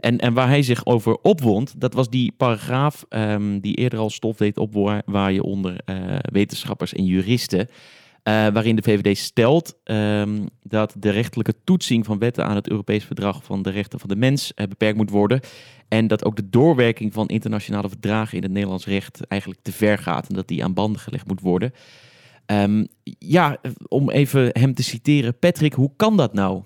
[0.00, 4.10] En, en waar hij zich over opwond, dat was die paragraaf ehm, die eerder al
[4.10, 5.76] stof deed opwaaien onder
[6.32, 7.68] wetenschappers en juristen.
[8.28, 13.04] Uh, waarin de VVD stelt um, dat de rechtelijke toetsing van wetten aan het Europees
[13.04, 15.40] Verdrag van de Rechten van de Mens uh, beperkt moet worden.
[15.88, 19.98] En dat ook de doorwerking van internationale verdragen in het Nederlands recht eigenlijk te ver
[19.98, 21.72] gaat en dat die aan banden gelegd moet worden.
[22.46, 22.86] Um,
[23.18, 26.62] ja, om even hem te citeren, Patrick, hoe kan dat nou?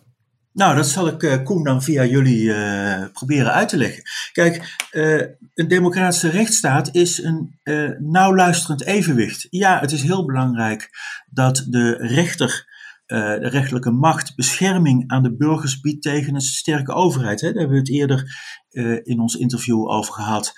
[0.53, 4.03] Nou, dat zal ik uh, Koen dan via jullie uh, proberen uit te leggen.
[4.33, 5.21] Kijk, uh,
[5.55, 7.61] een democratische rechtsstaat is een
[7.99, 9.47] nauw luisterend evenwicht.
[9.51, 10.91] Ja, het is heel belangrijk
[11.31, 12.71] dat de rechter,
[13.07, 17.41] de rechterlijke macht, bescherming aan de burgers biedt tegen een sterke overheid.
[17.41, 17.53] Hè?
[17.53, 18.37] Daar hebben we het eerder
[19.03, 20.53] in ons interview over gehad.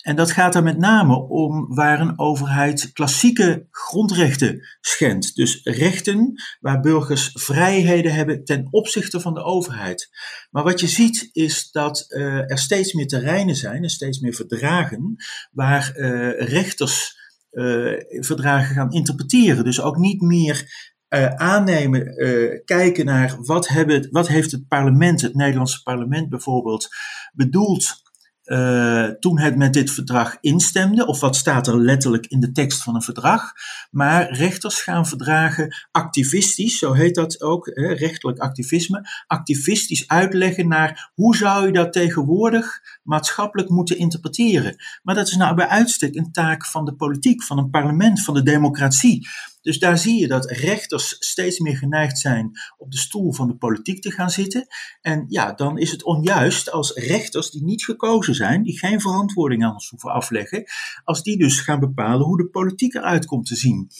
[0.00, 5.34] En dat gaat er met name om waar een overheid klassieke grondrechten schendt.
[5.34, 10.10] Dus rechten waar burgers vrijheden hebben ten opzichte van de overheid.
[10.50, 14.34] Maar wat je ziet is dat uh, er steeds meer terreinen zijn en steeds meer
[14.34, 15.16] verdragen
[15.50, 17.18] waar uh, rechters
[17.50, 19.64] uh, verdragen gaan interpreteren.
[19.64, 20.88] Dus ook niet meer
[21.36, 22.14] aannemen,
[22.64, 26.88] kijken naar wat, hebben, wat heeft het parlement, het Nederlandse parlement bijvoorbeeld,
[27.32, 28.02] bedoeld
[28.50, 32.82] uh, toen het met dit verdrag instemde, of wat staat er letterlijk in de tekst
[32.82, 33.52] van een verdrag.
[33.90, 41.10] Maar rechters gaan verdragen activistisch, zo heet dat ook, hè, rechtelijk activisme, activistisch uitleggen naar
[41.14, 44.76] hoe zou je dat tegenwoordig maatschappelijk moeten interpreteren.
[45.02, 48.34] Maar dat is nou bij uitstek een taak van de politiek, van een parlement, van
[48.34, 49.28] de democratie.
[49.62, 53.56] Dus daar zie je dat rechters steeds meer geneigd zijn op de stoel van de
[53.56, 54.66] politiek te gaan zitten.
[55.00, 59.64] En ja, dan is het onjuist als rechters die niet gekozen zijn, die geen verantwoording
[59.64, 60.64] aan ons hoeven afleggen,
[61.04, 63.90] als die dus gaan bepalen hoe de politiek eruit komt te zien.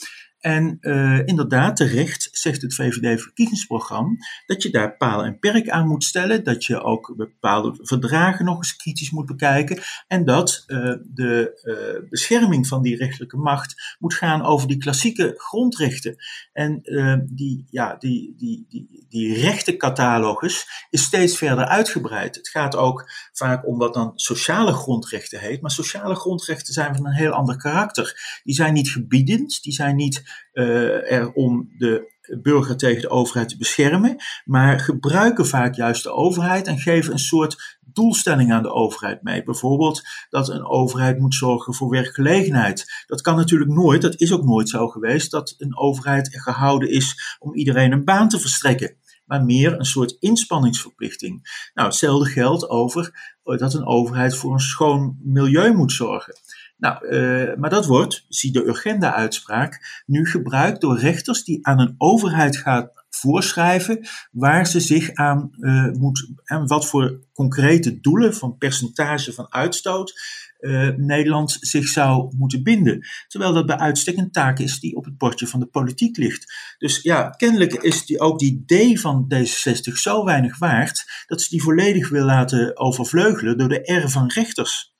[0.41, 6.03] En uh, inderdaad, terecht zegt het VVD-verkiezingsprogramma dat je daar paal en perk aan moet
[6.03, 11.61] stellen, dat je ook bepaalde verdragen nog eens kritisch moet bekijken en dat uh, de
[11.63, 16.15] uh, bescherming van die rechtelijke macht moet gaan over die klassieke grondrechten.
[16.53, 16.81] En
[17.29, 22.35] die, ja, die, die, die, die rechtencatalogus is steeds verder uitgebreid.
[22.35, 27.05] Het gaat ook vaak om wat dan sociale grondrechten heet, maar sociale grondrechten zijn van
[27.05, 28.39] een heel ander karakter.
[28.43, 33.57] Die zijn niet gebiedend, die zijn niet er om de burger tegen de overheid te
[33.57, 34.15] beschermen,
[34.45, 39.43] maar gebruiken vaak juist de overheid en geven een soort doelstelling aan de overheid mee.
[39.43, 43.03] Bijvoorbeeld dat een overheid moet zorgen voor werkgelegenheid.
[43.05, 47.37] Dat kan natuurlijk nooit, dat is ook nooit zo geweest, dat een overheid gehouden is
[47.39, 48.99] om iedereen een baan te verstrekken
[49.31, 51.67] maar meer een soort inspanningsverplichting.
[51.73, 56.33] Nou, hetzelfde geldt over dat een overheid voor een schoon milieu moet zorgen.
[56.81, 61.95] Nou, uh, maar dat wordt, zie de Urgenda-uitspraak, nu gebruikt door rechters die aan een
[61.97, 68.57] overheid gaat voorschrijven waar ze zich aan uh, moet, en wat voor concrete doelen van
[68.57, 70.13] percentage van uitstoot
[70.59, 73.07] uh, Nederland zich zou moeten binden.
[73.27, 76.53] Terwijl dat bij uitstek een taak is die op het bordje van de politiek ligt.
[76.77, 81.49] Dus ja, kennelijk is die, ook die D van D66 zo weinig waard dat ze
[81.49, 84.91] die volledig wil laten overvleugelen door de R van rechters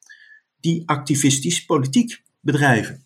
[0.62, 3.04] die activistisch politiek bedrijven.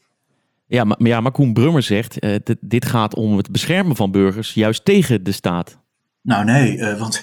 [0.67, 4.53] Ja, maar, ja, maar Koen Brummer zegt, uh, dit gaat om het beschermen van burgers
[4.53, 5.79] juist tegen de staat.
[6.21, 7.21] Nou nee, uh, want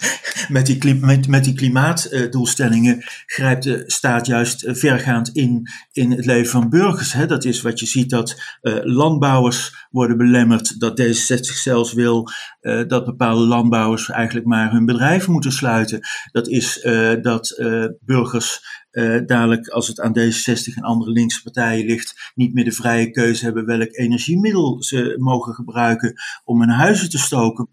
[0.48, 6.26] met die, met, met die klimaatdoelstellingen grijpt de staat juist uh, vergaand in, in het
[6.26, 7.12] leven van burgers.
[7.12, 7.26] Hè.
[7.26, 8.40] Dat is wat je ziet dat
[8.82, 12.28] landbouwers worden belemmerd, dat D66 zelfs wil
[12.86, 16.00] dat bepaalde landbouwers eigenlijk maar hun bedrijf moeten sluiten.
[16.32, 16.86] Dat is
[17.22, 17.62] dat
[18.00, 18.60] burgers
[19.26, 23.44] dadelijk, als het aan D66 en andere linkse partijen ligt, niet meer de vrije keuze
[23.44, 27.68] hebben welk energiemiddel ze mogen gebruiken om hun huizen te stoken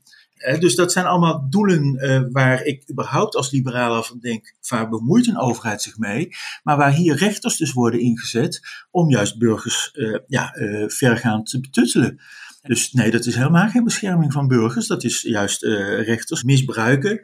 [0.60, 5.28] dus dat zijn allemaal doelen uh, waar ik überhaupt als liberaal van denk, waar bemoeit
[5.28, 6.30] een overheid zich mee?
[6.64, 11.60] Maar waar hier rechters dus worden ingezet om juist burgers uh, ja, uh, vergaand te
[11.60, 12.22] betuttelen.
[12.62, 14.88] Dus nee, dat is helemaal geen bescherming van burgers.
[14.88, 17.22] Dat is juist rechters misbruiken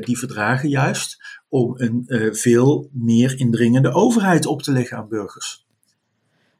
[0.00, 1.16] die verdragen juist
[1.48, 2.04] om een
[2.36, 5.66] veel meer indringende overheid op te leggen aan burgers.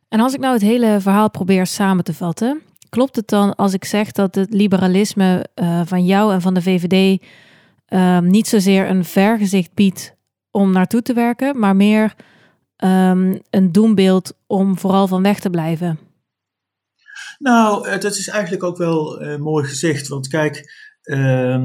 [0.08, 3.72] En als ik nou het hele verhaal probeer samen te vatten, Klopt het dan als
[3.74, 7.22] ik zeg dat het liberalisme uh, van jou en van de VVD
[7.88, 10.16] uh, niet zozeer een vergezicht biedt
[10.50, 12.14] om naartoe te werken, maar meer
[12.84, 15.98] um, een doembeeld om vooral van weg te blijven?
[17.38, 20.08] Nou, dat is eigenlijk ook wel uh, mooi gezegd.
[20.08, 20.70] Want kijk,
[21.02, 21.60] uh,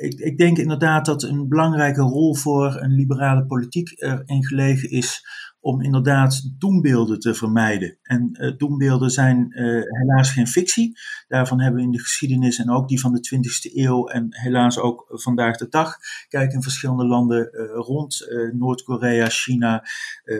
[0.00, 5.22] ik, ik, denk inderdaad dat een belangrijke rol voor een liberale politiek erin gelegen is
[5.60, 7.98] om inderdaad doembeelden te vermijden.
[8.02, 10.98] En uh, doembeelden zijn uh, helaas geen fictie.
[11.28, 14.78] Daarvan hebben we in de geschiedenis en ook die van de 20e eeuw en helaas
[14.78, 15.96] ook vandaag de dag.
[16.28, 19.82] Kijk in verschillende landen uh, rond, Noord-Korea, China,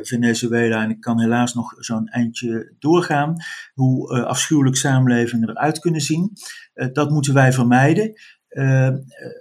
[0.03, 3.37] Venezuela en ik kan helaas nog zo'n eindje doorgaan.
[3.75, 6.33] Hoe afschuwelijk samenlevingen eruit kunnen zien.
[6.93, 8.13] dat moeten wij vermijden.
[8.51, 8.91] Uh,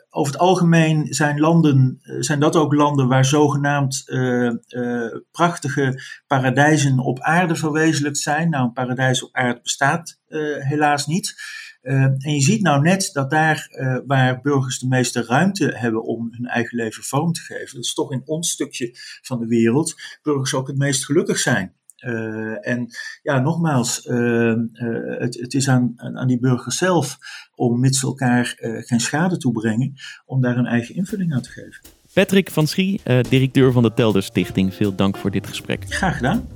[0.10, 7.00] over het algemeen zijn, landen, zijn dat ook landen waar zogenaamd uh, uh, prachtige paradijzen
[7.00, 8.50] op aarde verwezenlijkt zijn.
[8.50, 10.19] Nou, een paradijs op aarde bestaat
[10.60, 11.36] helaas niet.
[11.82, 13.67] en je ziet nou net dat daar
[14.06, 17.93] waar burgers de meeste ruimte hebben om hun eigen leven vorm te geven, dat is
[17.93, 18.89] toch in ons stukje
[19.22, 21.79] van de wereld, burgers ook het meest gelukkig zijn.
[22.07, 22.88] Uh, en
[23.21, 27.17] ja, nogmaals, uh, uh, het, het, is aan, aan die burgers zelf
[27.55, 29.93] om mits elkaar geen schade toebrengen,
[30.25, 31.81] om daar een eigen invulling aan te geven.
[32.13, 35.85] Patrick van Schie, directeur van de Telder Stichting, veel dank voor dit gesprek.
[35.88, 36.47] Graag gedaan.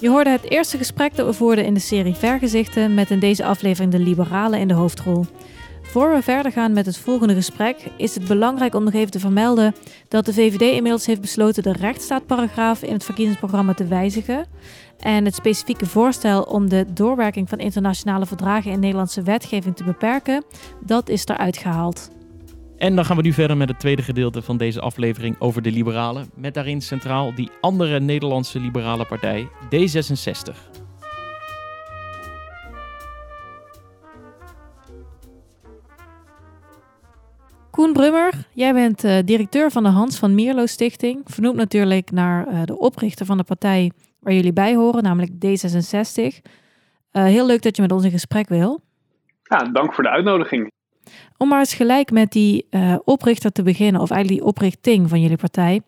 [0.00, 3.44] Je hoorde het eerste gesprek dat we voerden in de serie Vergezichten met in deze
[3.44, 5.26] aflevering de liberalen in de hoofdrol.
[5.88, 9.18] Voor we verder gaan met het volgende gesprek, is het belangrijk om nog even te
[9.18, 9.74] vermelden
[10.08, 14.46] dat de VVD inmiddels heeft besloten de rechtsstaatparagraaf in het verkiezingsprogramma te wijzigen.
[14.98, 20.44] En het specifieke voorstel om de doorwerking van internationale verdragen in Nederlandse wetgeving te beperken,
[20.84, 22.10] dat is eruit gehaald.
[22.78, 25.70] En dan gaan we nu verder met het tweede gedeelte van deze aflevering over de
[25.70, 26.30] liberalen.
[26.34, 30.77] Met daarin centraal die andere Nederlandse liberale partij, D66.
[37.78, 41.20] Koen Brummer, jij bent uh, directeur van de Hans van Mierlo Stichting.
[41.24, 46.22] Vernoemd natuurlijk naar uh, de oprichter van de partij waar jullie bij horen, namelijk D66.
[46.22, 46.30] Uh,
[47.10, 48.80] eh, heel leuk dat je met ons in gesprek wil.
[49.42, 50.70] Ja, dank voor de uitnodiging.
[51.36, 52.66] Om maar eens gelijk met die
[53.04, 55.80] oprichter te beginnen, of eigenlijk die oprichting van jullie partij.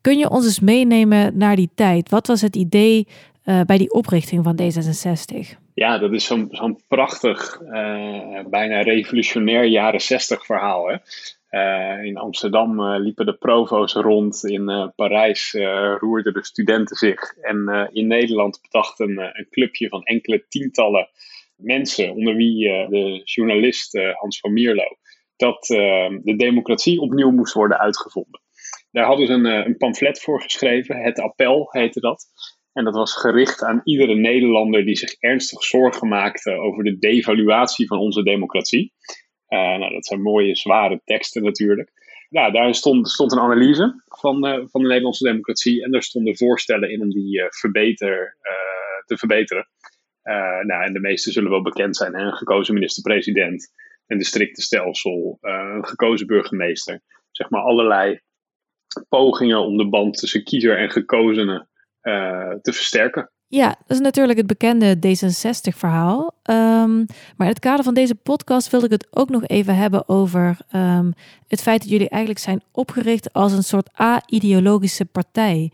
[0.00, 2.10] Kun je ons eens meenemen naar die tijd?
[2.10, 3.06] Wat was het idee
[3.44, 5.61] bij die oprichting van D66?
[5.74, 10.88] Ja, dat is zo'n prachtig, uh, bijna revolutionair jaren zestig verhaal.
[10.88, 10.96] Hè?
[11.50, 15.52] Uh, in Amsterdam uh, liepen de provo's rond, in Parijs
[15.98, 17.36] roerden de studenten zich.
[17.40, 21.08] En in Nederland bedacht een, een, clubje van enkele tientallen
[21.56, 24.96] mensen, onder wie de journalist Hans van Mierlo,
[25.36, 25.66] dat
[26.22, 28.40] de democratie opnieuw moest worden uitgevonden.
[28.90, 32.26] Daar hadden ze een, een pamflet voor geschreven, het appel heette dat.
[32.72, 37.86] En dat was gericht aan iedere Nederlander die zich ernstig zorgen maakte over de devaluatie
[37.86, 38.92] van onze democratie.
[39.48, 41.90] Uh, nou, dat zijn mooie, zware teksten natuurlijk.
[42.28, 46.36] Nou, daar stond, stond een analyse van, uh, van de Nederlandse democratie en daar stonden
[46.36, 48.36] voorstellen in om die verbeter,
[49.04, 49.68] te verbeteren.
[50.62, 52.20] nou, en de meeste zullen wel bekend zijn: hè?
[52.20, 53.72] een gekozen minister-president,
[54.06, 57.02] een districtenstelsel, stelsel, een gekozen burgemeester.
[57.30, 58.20] Zeg maar allerlei
[59.08, 61.70] pogingen om de band tussen kiezer en gekozenen
[62.02, 63.30] te versterken.
[63.54, 66.20] Ja, dat is natuurlijk het bekende D66-verhaal.
[66.22, 66.96] Um, ehm,
[67.36, 70.56] maar in het kader van deze podcast wilde ik het ook nog even hebben over
[70.74, 71.12] um,
[71.48, 75.70] het feit dat jullie eigenlijk zijn opgericht als een soort a-ideologische partij.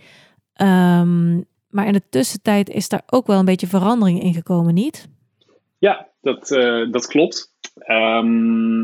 [0.62, 5.08] Um, maar in de tussentijd is daar ook wel een beetje verandering in gekomen, niet?
[5.78, 7.52] Ja, dat, uh, dat klopt.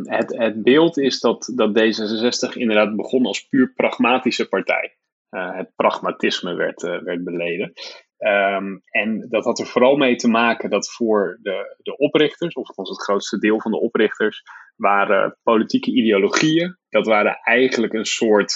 [0.02, 4.92] het, het beeld is dat, dat D66 inderdaad begon als puur pragmatische partij.
[5.34, 7.72] Eh, het pragmatisme werd, uh, werd beleden.
[8.18, 12.76] Um, en dat had er vooral mee te maken dat voor de, de oprichters, of
[12.76, 14.42] het grootste deel van de oprichters,
[14.76, 16.78] waren politieke ideologieën.
[16.88, 18.54] Dat waren eigenlijk een soort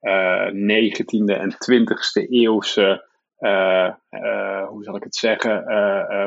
[0.00, 3.06] uh, eh, 19e en 20e eeuwse,
[4.68, 5.64] hoe zal ik het zeggen,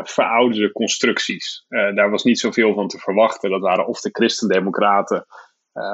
[0.03, 1.65] verouderde constructies.
[1.67, 3.49] daar was niet zoveel van te verwachten.
[3.49, 5.25] Dat waren of de christendemocraten,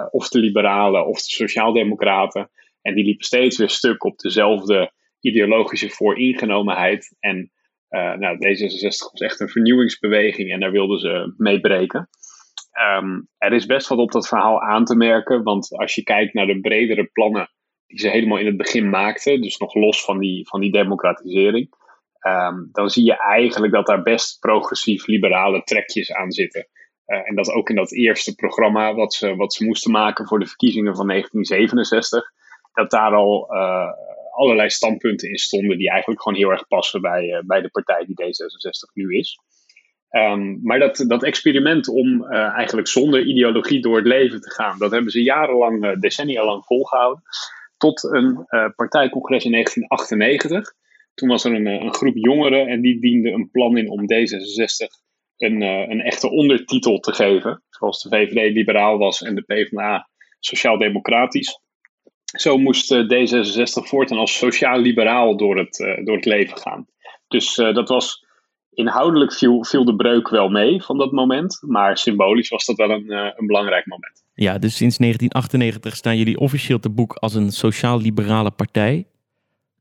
[0.10, 2.50] of de liberalen, of de sociaaldemocraten.
[2.88, 7.16] En die liepen steeds weer stuk op dezelfde ideologische vooringenomenheid.
[7.20, 7.52] En
[7.90, 12.10] uh, nou, D66 was echt een vernieuwingsbeweging en daar wilden ze mee breken.
[12.98, 16.34] Um, er is best wat op dat verhaal aan te merken, want als je kijkt
[16.34, 17.50] naar de bredere plannen
[17.88, 21.70] die ze helemaal in het begin maakten, dus nog los van die, van die democratisering,
[22.28, 26.68] um, dan zie je eigenlijk dat daar best progressief-liberale trekjes aan zitten.
[27.08, 30.40] Uh, en dat ook in dat eerste programma wat ze, wat ze moesten maken voor
[30.40, 32.32] de verkiezingen van 1967,
[32.78, 33.92] dat daar al uh,
[34.32, 38.06] allerlei standpunten in stonden die eigenlijk gewoon heel erg passen bij, uh, bij de partij
[38.06, 39.40] die D66 nu is.
[40.10, 44.80] Um, maar dat, dat experiment om uh, eigenlijk zonder ideologie door het leven te gaan,
[44.80, 47.24] dat hebben ze jarenlang, decennia lang volgehouden.
[47.78, 50.74] Tot een partijcongres in 1998.
[51.14, 54.88] Toen was er een, een, groep jongeren en die diende een plan in om D66
[55.38, 57.64] een, een echte ondertitel te geven.
[57.70, 60.10] Zoals de VVD liberaal was en de PvdA
[60.40, 61.60] sociaal-democratisch.
[62.36, 66.88] Zo moest D66 voortaan als sociaal-liberaal door het, door het leven gaan.
[67.28, 68.26] Dus dat was
[68.74, 72.90] inhoudelijk viel, viel de breuk wel mee van dat moment, maar symbolisch was dat wel
[72.90, 74.24] een, een belangrijk moment.
[74.34, 79.08] Ja, dus sinds 1998 staan jullie officieel te boek als een sociaal-liberale partij.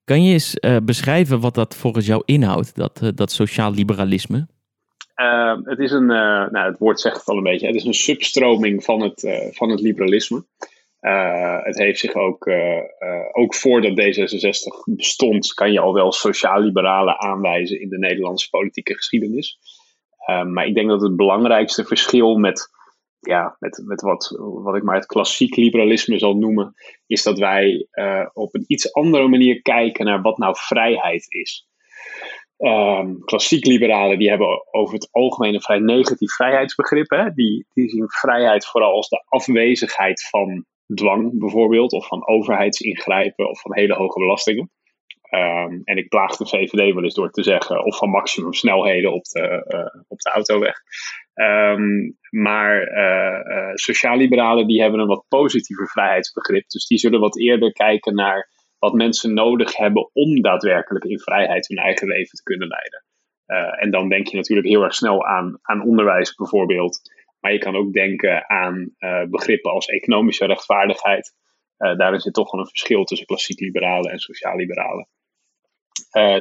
[0.05, 4.47] Kan je eens uh, beschrijven wat dat volgens jou inhoudt, dat, uh, dat sociaal liberalisme?
[5.17, 7.95] Uh, het is een, nou, het woord zegt het al een beetje, het is een
[7.95, 10.45] substroming van het, van het liberalisme.
[11.63, 12.51] Het heeft zich ook,
[13.33, 19.59] ook voordat D66 bestond, kan je al wel sociaal-liberalen aanwijzen in de Nederlandse politieke geschiedenis.
[20.27, 22.75] maar ik denk dat het belangrijkste verschil met
[23.21, 26.75] ja, met, met wat, wat ik maar het klassiek liberalisme zal noemen,
[27.07, 27.89] is dat wij
[28.33, 31.69] op een iets andere manier kijken naar wat nou vrijheid is.
[33.25, 37.11] Klassiek liberalen die hebben over het algemeen een vrij negatief vrijheidsbegrip.
[37.11, 37.31] Hè?
[37.31, 43.61] Die, die zien vrijheid vooral als de afwezigheid van dwang bijvoorbeeld, of van overheidsingrijpen of
[43.61, 44.71] van hele hoge belastingen.
[45.31, 49.13] Um, en ik plaag de VVD wel eens door te zeggen, of van maximum snelheden
[49.13, 50.77] op de, uh, op de autoweg.
[51.35, 56.69] Um, maar uh, sociaal-liberalen die hebben een wat positiever vrijheidsbegrip.
[56.69, 61.69] Dus die zullen wat eerder kijken naar wat mensen nodig hebben om daadwerkelijk in vrijheid
[61.69, 63.05] hun eigen leven te kunnen leiden.
[63.81, 67.01] En dan denk je natuurlijk heel erg snel aan, aan onderwijs bijvoorbeeld.
[67.47, 68.95] Maar je kan ook denken aan
[69.31, 71.35] begrippen als economische rechtvaardigheid.
[71.77, 75.09] daarin zit toch wel een verschil tussen klassiek liberalen en sociaal-liberalen.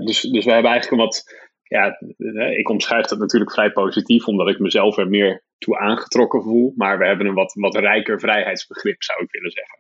[0.04, 1.24] dus, dus we hebben eigenlijk een wat
[1.64, 2.00] ja,
[2.58, 6.74] ik omschrijf dat natuurlijk vrij positief, omdat ik mezelf er meer toe aangetrokken voel.
[6.76, 9.80] Maar we hebben een wat, wat rijker vrijheidsbegrip, zou ik willen zeggen.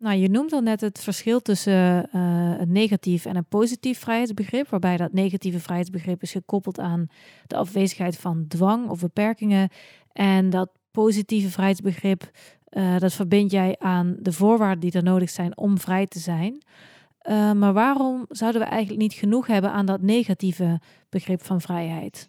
[0.00, 4.68] Nou, je noemt al net het verschil tussen uh, een negatief en een positief vrijheidsbegrip,
[4.68, 7.06] waarbij dat negatieve vrijheidsbegrip is gekoppeld aan
[7.46, 9.68] de afwezigheid van dwang of beperkingen.
[10.12, 12.22] En dat positieve vrijheidsbegrip,
[12.70, 16.62] uh, dat verbind jij aan de voorwaarden die er nodig zijn om vrij te zijn.
[17.28, 22.28] Uh, maar waarom zouden we eigenlijk niet genoeg hebben aan dat negatieve begrip van vrijheid?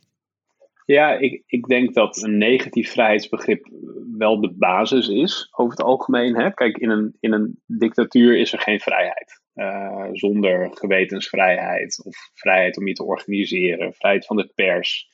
[0.86, 3.70] Ja, ik, ik denk dat een negatief vrijheidsbegrip
[4.18, 6.36] wel de basis is over het algemeen.
[6.36, 6.54] Hè?
[6.54, 9.42] Kijk, in een, in een dictatuur is er geen vrijheid.
[9.56, 15.10] Uh, zonder gewetensvrijheid of vrijheid om je te organiseren, vrijheid van de pers.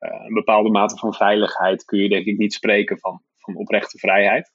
[0.00, 4.50] Een bepaalde mate van veiligheid kun je denk ik niet spreken van, van oprechte vrijheid.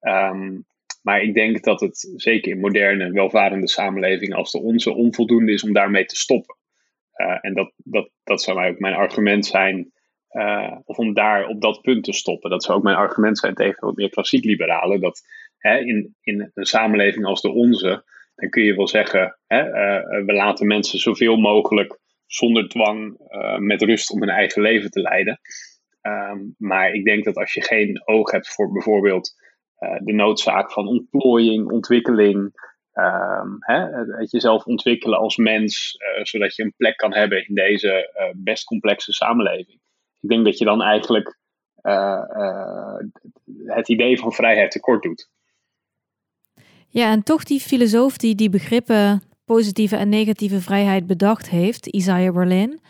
[0.00, 0.66] Um,
[1.02, 5.64] maar ik denk dat het zeker in moderne, welvarende samenlevingen als de onze onvoldoende is
[5.64, 6.56] om daarmee te stoppen.
[7.16, 9.92] Uh, en dat, dat, dat zou ook mijn argument zijn,
[10.30, 12.50] uh, of om daar op dat punt te stoppen.
[12.50, 15.00] Dat zou ook mijn argument zijn tegen wat meer klassiek liberalen.
[15.00, 15.22] Dat
[15.58, 19.62] hè, in, in een samenleving als de onze, dan kun je wel zeggen, hè,
[20.24, 23.18] we laten mensen zoveel mogelijk zonder dwang
[23.58, 25.40] met rust om hun eigen leven te leiden.
[26.02, 29.34] Um, maar ik denk dat als je geen oog hebt voor bijvoorbeeld
[29.74, 32.36] eh, de noodzaak van ontplooiing, ontwikkeling,
[32.92, 33.78] um, hè,
[34.16, 38.64] het jezelf ontwikkelen als mens, uh, zodat je een plek kan hebben in deze best
[38.64, 39.80] complexe samenleving.
[40.20, 41.38] Ik denk dat je dan eigenlijk
[43.66, 45.30] het idee van vrijheid tekort doet.
[46.88, 52.34] Ja, en toch die filosoof die die begrippen positieve en negatieve vrijheid bedacht heeft, Isaiah
[52.34, 52.80] Berlin,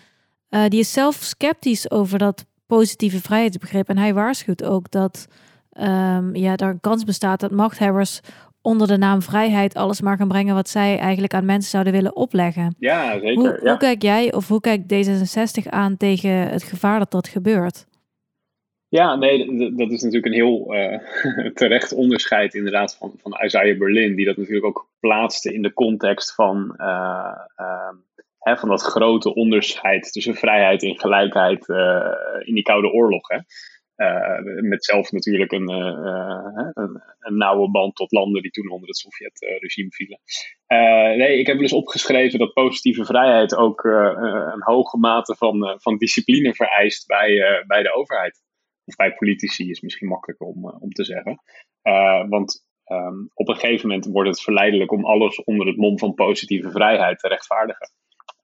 [0.69, 3.89] die is zelf sceptisch over dat positieve vrijheidsbegrip.
[3.89, 5.27] En hij waarschuwt ook dat
[5.81, 8.21] um, ja, er een kans bestaat dat machthebbers
[8.63, 12.17] onder de naam vrijheid alles maar gaan brengen wat zij eigenlijk aan mensen zouden willen
[12.17, 12.75] opleggen.
[12.79, 13.35] Ja, zeker.
[13.35, 17.87] Hoe, hoe kijk jij of hoe kijkt D66 aan tegen het gevaar dat dat gebeurt?
[18.89, 19.47] Ja, nee,
[19.77, 20.99] dat is natuurlijk een heel uh,
[21.61, 26.35] terecht onderscheid inderdaad van, van Isaiah Berlin, die dat natuurlijk ook plaatste in de context
[26.35, 27.93] van, uh, uh,
[28.39, 31.69] hè, van dat grote onderscheid tussen vrijheid en gelijkheid
[32.47, 33.29] in die Koude Oorlog.
[33.29, 33.39] Hè.
[33.97, 35.69] Uh, met zelf natuurlijk een,
[37.19, 40.21] een, nauwe band tot landen die toen onder het Sovjet-regime vielen.
[41.19, 46.55] nee, ik heb eens opgeschreven dat positieve vrijheid ook een hoge mate van, van discipline
[46.55, 48.41] vereist bij, bij de overheid.
[48.85, 51.41] Of bij politici is misschien makkelijker om, om te zeggen.
[52.29, 56.15] want um, op een gegeven moment wordt het verleidelijk om alles onder het mom van
[56.15, 57.91] positieve vrijheid te rechtvaardigen.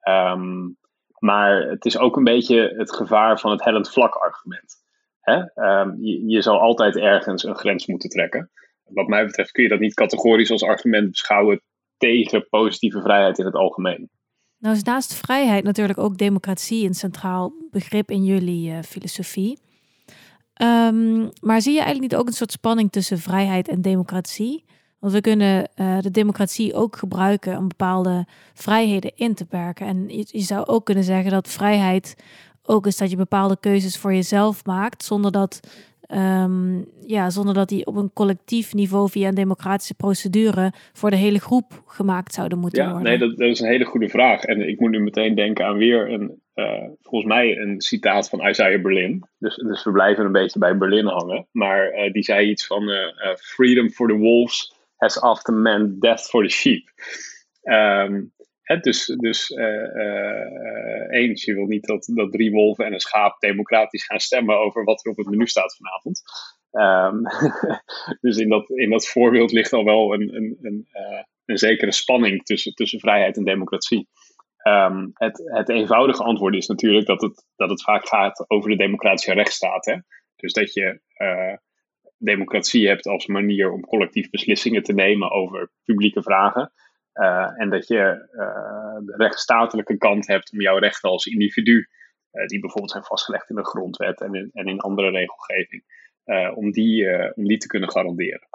[0.09, 0.77] Um,
[1.19, 4.77] maar het is ook een beetje het gevaar van het hellend vlak argument.
[5.21, 5.37] Hè?
[5.81, 8.51] Um, je, je altijd ergens een grens moeten trekken.
[8.85, 11.63] Wat mij betreft kun je dat niet categorisch als argument beschouwen
[11.97, 14.11] tegen positieve vrijheid in het algemeen.
[14.59, 19.59] Nou is naast vrijheid natuurlijk ook democratie een centraal begrip in jullie uh, filosofie.
[20.63, 24.65] Um, maar zie je eigenlijk niet ook een soort spanning tussen vrijheid en democratie?
[24.99, 29.87] Want we kunnen uh, de democratie ook gebruiken om bepaalde vrijheden in te perken.
[29.87, 32.17] En je, je, zou ook kunnen zeggen dat vrijheid
[32.63, 35.61] ook is dat je bepaalde keuzes voor jezelf maakt, zonder dat
[36.01, 41.17] ehm, ja, zonder dat die op een collectief niveau via een democratische procedure voor de
[41.17, 43.09] hele groep gemaakt zouden moeten ja, worden?
[43.09, 44.43] Nee, dat, dat, is een hele goede vraag.
[44.43, 48.49] En ik moet nu meteen denken aan weer een, uh, volgens mij een citaat van
[48.49, 49.29] Isaiah Berlin.
[49.39, 51.49] Dus, dus we blijven een beetje bij Berlin hangen.
[51.53, 56.21] Maar uh, die zei iets van uh, freedom for the wolves has often meant death
[56.21, 56.91] for the sheep.
[58.63, 59.47] Hè, dus dus
[61.45, 65.05] je wil niet dat, dat drie wolven en een schaap democratisch gaan stemmen over wat
[65.05, 66.23] er op het menu staat vanavond.
[66.71, 67.23] Um,
[68.21, 70.87] dus in dat, in dat voorbeeld ligt al wel een, een, een,
[71.45, 74.09] een zekere spanning tussen, tussen vrijheid en democratie.
[74.69, 78.77] Um, het, het eenvoudige antwoord is natuurlijk dat het, dat het vaak gaat over de
[78.77, 79.85] democratische rechtsstaat.
[79.85, 79.97] Hè?
[80.37, 81.01] Dus dat je
[82.19, 86.73] democratie hebt als manier om collectief beslissingen te nemen over publieke vragen.
[87.15, 91.89] Uh, en dat je uh, de rechtsstatelijke kant hebt om jouw rechten als individu,
[92.47, 95.85] die bijvoorbeeld zijn vastgelegd in de grondwet en in, en in andere regelgeving,
[96.55, 98.49] om, die, om die te kunnen garanderen.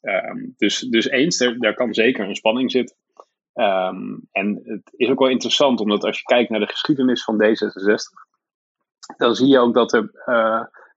[0.00, 2.96] Um, dus, dus eens, daar kan zeker een spanning zitten.
[3.54, 7.42] Um, en het is ook wel interessant, omdat als je kijkt naar de geschiedenis van
[7.42, 8.32] D66,
[9.16, 10.10] dan zie je ook dat er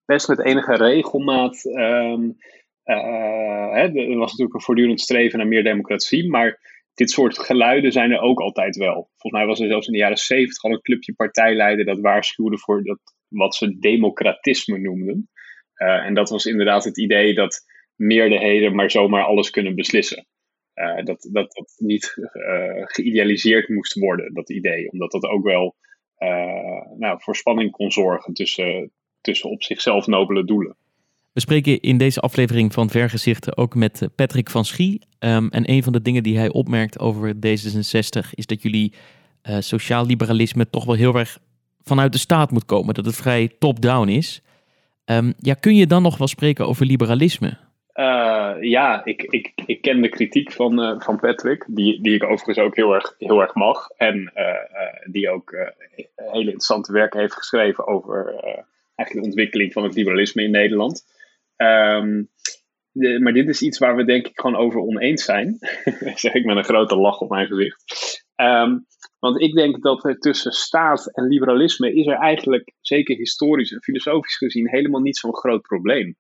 [0.06, 1.66] best met enige regelmaat.
[1.66, 2.38] Um,
[2.84, 6.60] hè, er was natuurlijk een voortdurend streven naar meer democratie, maar
[6.93, 8.93] dit soort geluiden zijn er ook altijd wel.
[8.93, 12.58] Volgens mij was er zelfs in de jaren zeventig al een clubje partijleider dat waarschuwde
[12.58, 15.30] voor dat, wat ze democratisme noemden.
[15.76, 20.28] Uh, en dat was inderdaad het idee dat meerderheden maar zomaar alles kunnen beslissen.
[20.76, 24.91] Uh, dat, dat dat niet uh, geïdealiseerd moest worden, dat idee.
[24.91, 25.76] Omdat dat ook wel
[26.97, 30.76] nou, voor spanning kon zorgen tussen, tussen op zichzelf nobele doelen.
[31.34, 35.01] We spreken in deze aflevering van Vergezichten ook met Patrick van Schie.
[35.19, 38.93] Um, en een van de dingen die hij opmerkt over D66 is dat jullie
[39.59, 41.39] sociaal liberalisme toch wel heel erg
[41.84, 42.93] vanuit de staat moet komen.
[42.93, 44.41] Dat het vrij top-down is.
[45.05, 47.57] Um, ja, kun je dan nog wel spreken over liberalisme?
[47.95, 52.23] Uh, ja, ik, ik, ik ken de kritiek van, uh, van Patrick, die, die ik
[52.23, 53.89] overigens ook heel erg, heel erg mag.
[53.97, 54.33] En
[55.05, 55.51] die ook
[56.15, 58.25] hele interessante werken heeft geschreven over
[58.95, 61.03] eigenlijk de ontwikkeling van het liberalisme in Nederland.
[62.91, 65.57] De, maar dit is iets waar we denk ik gewoon over oneens zijn.
[66.15, 67.83] zeg ik met een grote lach op mijn gezicht.
[68.35, 68.85] Um,
[69.19, 73.83] want ik denk dat er tussen staat en liberalisme is er eigenlijk, zeker historisch en
[73.83, 76.15] filosofisch gezien, helemaal niet zo'n groot probleem.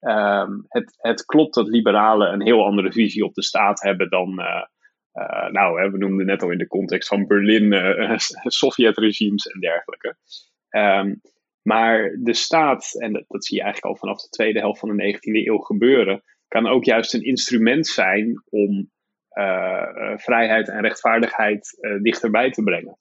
[0.00, 4.40] Um, het, het, klopt dat liberalen een heel andere visie op de staat hebben dan,
[4.40, 4.64] uh,
[5.14, 8.18] uh, nou, hè, we noemden net al in de context van Berlin, uh,
[8.60, 10.16] Sovjetregimes en dergelijke.
[10.70, 11.20] Um,
[11.62, 15.14] maar de staat, en dat, zie je eigenlijk al vanaf de tweede helft van de
[15.14, 18.90] 19e eeuw gebeuren, kan ook juist een instrument zijn om
[20.16, 22.98] vrijheid en rechtvaardigheid dichterbij te brengen.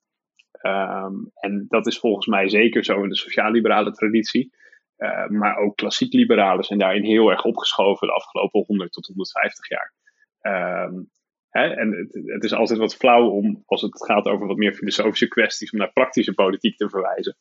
[0.61, 4.53] Um, en dat is volgens mij zeker zo in de sociaal-liberale traditie.
[4.97, 9.69] Uh, maar ook klassiek liberalen zijn daarin heel erg opgeschoven de afgelopen 100 tot 150
[9.69, 9.93] jaar.
[10.41, 11.09] Um,
[11.49, 14.73] hè, en het, het, is altijd wat flauw om, als het gaat over wat meer
[14.73, 17.37] filosofische kwesties, om naar praktische politiek te verwijzen.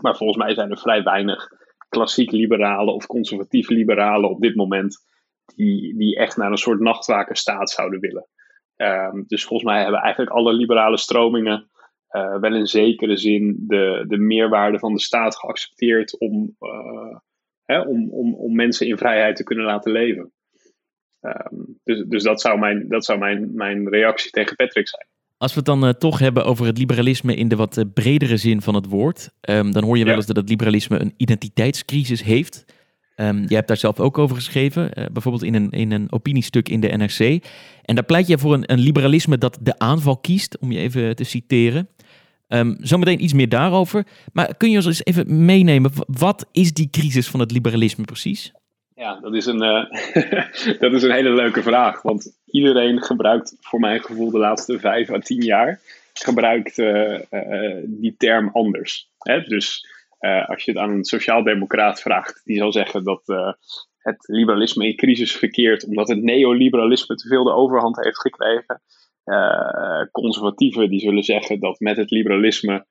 [0.00, 1.48] Maar volgens mij zijn er vrij weinig
[1.88, 4.96] klassiek liberalen of conservatief liberalen op dit moment
[5.54, 8.28] die, die echt naar een soort nachtwakerstaat zouden willen.
[8.76, 11.70] Um, dus volgens mij hebben eigenlijk alle liberale stromingen
[12.16, 17.16] uh, wel in zekere zin de, de meerwaarde van de staat geaccepteerd om, uh,
[17.64, 20.32] hè, om, om, om mensen in vrijheid te kunnen laten leven.
[21.20, 25.06] Um, dus dus dat zou, mijn, dat zou mijn, mijn reactie tegen Patrick zijn.
[25.36, 28.60] Als we het dan uh, toch hebben over het liberalisme in de wat bredere zin
[28.62, 30.18] van het woord, um, dan hoor je wel ja.
[30.18, 32.64] eens dat het liberalisme een identiteitscrisis heeft.
[33.16, 36.68] Um, jij hebt daar zelf ook over geschreven, uh, bijvoorbeeld in een, in een opiniestuk
[36.68, 37.44] in de NRC.
[37.82, 41.16] En daar pleit je voor een, een liberalisme dat de aanval kiest, om je even
[41.16, 41.88] te citeren.
[42.48, 44.06] Um, zometeen iets meer daarover.
[44.32, 48.52] Maar kun je ons eens even meenemen, wat is die crisis van het liberalisme precies?
[48.94, 49.84] Ja, dat is, een, uh,
[50.82, 52.02] dat is een hele leuke vraag.
[52.02, 55.80] Want iedereen gebruikt voor mijn gevoel de laatste vijf à tien jaar
[56.12, 59.10] gebruikt uh, uh, die term anders.
[59.18, 59.40] Hè?
[59.40, 59.92] Dus
[60.46, 63.22] als je het aan een sociaaldemocraat vraagt, die zal zeggen dat
[63.98, 68.82] het liberalisme in crisis verkeert omdat het neoliberalisme te veel de overhand heeft gekregen.
[70.10, 72.86] Conservatieven die zullen zeggen dat met het liberalisme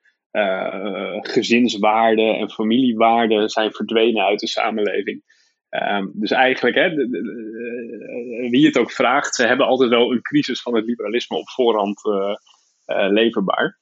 [1.21, 5.23] gezinswaarden en familiewaarden zijn verdwenen uit de samenleving.
[5.69, 10.61] Um, dus eigenlijk, hè, de, wie het ook vraagt, ze hebben altijd wel een crisis
[10.61, 12.01] van het liberalisme op voorhand
[12.85, 13.79] leverbaar.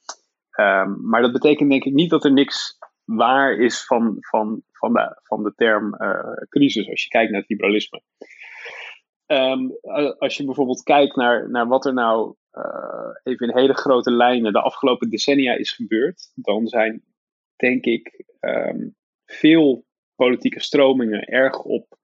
[0.60, 4.92] Um, maar dat betekent denk ik niet dat er niks waar is van, van, van,
[4.92, 8.02] de, van de term uh, crisis als je kijkt naar het liberalisme.
[9.32, 9.78] Um,
[10.18, 12.34] als je bijvoorbeeld kijkt naar, naar wat er nou
[13.22, 17.02] even in hele grote lijnen de afgelopen decennia is gebeurd, dan zijn
[17.56, 18.24] denk ik
[19.26, 21.98] veel politieke stromingen erg op,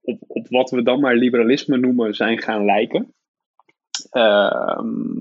[0.00, 3.14] op, op wat we dan maar liberalisme noemen zijn gaan lijken.
[4.10, 5.20] Ehm,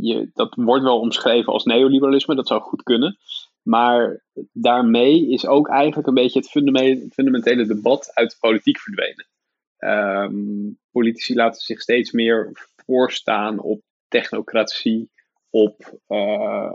[0.00, 3.18] je, dat wordt wel omschreven als neoliberalisme, dat zou goed kunnen.
[3.62, 6.50] Maar daarmee is ook eigenlijk een beetje het
[7.12, 9.26] fundamentele debat uit de politiek verdwenen.
[9.84, 12.50] Um, politici laten zich steeds meer
[12.86, 15.10] voorstaan op technocratie,
[15.50, 16.72] op, uh,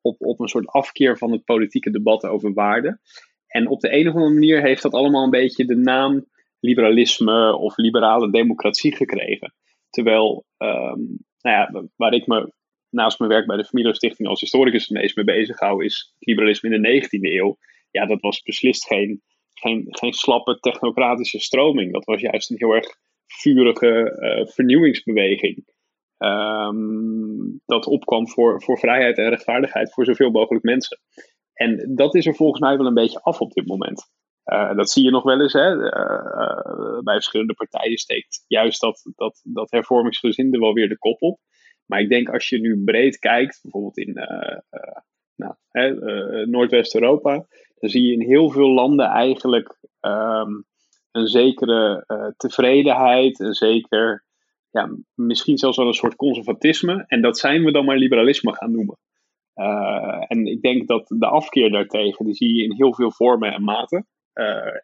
[0.00, 3.00] op, op een soort afkeer van het politieke debat over waarden.
[3.46, 6.26] En op de een of andere manier heeft dat allemaal een beetje de naam
[6.60, 9.54] liberalisme of liberale democratie gekregen.
[9.90, 12.52] Terwijl, um, nou ja, waar ik me
[12.90, 16.74] naast mijn werk bij de Familiestichting als historicus het meest mee bezig hou, is liberalisme
[16.74, 17.56] in de 19e eeuw.
[17.90, 19.22] Ja, dat was beslist geen,
[19.60, 21.92] geen, slappe technocratische stroming.
[21.92, 22.96] Dat was juist een heel erg
[23.26, 25.74] vurige uh, vernieuwingsbeweging.
[26.18, 30.98] Um, dat opkwam voor, voor vrijheid en rechtvaardigheid voor zoveel mogelijk mensen.
[31.52, 34.10] En dat is er volgens mij wel een beetje af op dit moment.
[34.44, 35.52] Uh, dat zie je nog wel eens.
[35.52, 35.74] Hè?
[35.74, 41.40] Uh, bij verschillende partijen steekt juist dat, dat, dat hervormingsgezinde wel weer de kop op.
[41.86, 44.12] Maar ik denk als je nu breed kijkt, bijvoorbeeld in
[45.34, 45.54] nou,
[46.50, 47.46] Noordwest-Europa,
[47.78, 50.64] dan zie je in heel veel landen eigenlijk um,
[51.12, 52.04] een zekere
[52.36, 54.24] tevredenheid, een zeker,
[54.70, 57.04] ja, misschien zelfs wel een soort conservatisme.
[57.06, 58.98] En dat zijn we dan maar liberalisme gaan noemen.
[59.54, 63.52] Uh, en ik denk dat de afkeer daartegen, die zie je in heel veel vormen
[63.52, 64.06] en maten.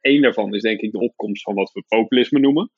[0.01, 2.71] Eén uh, daarvan is denk ik de opkomst van wat we populisme noemen.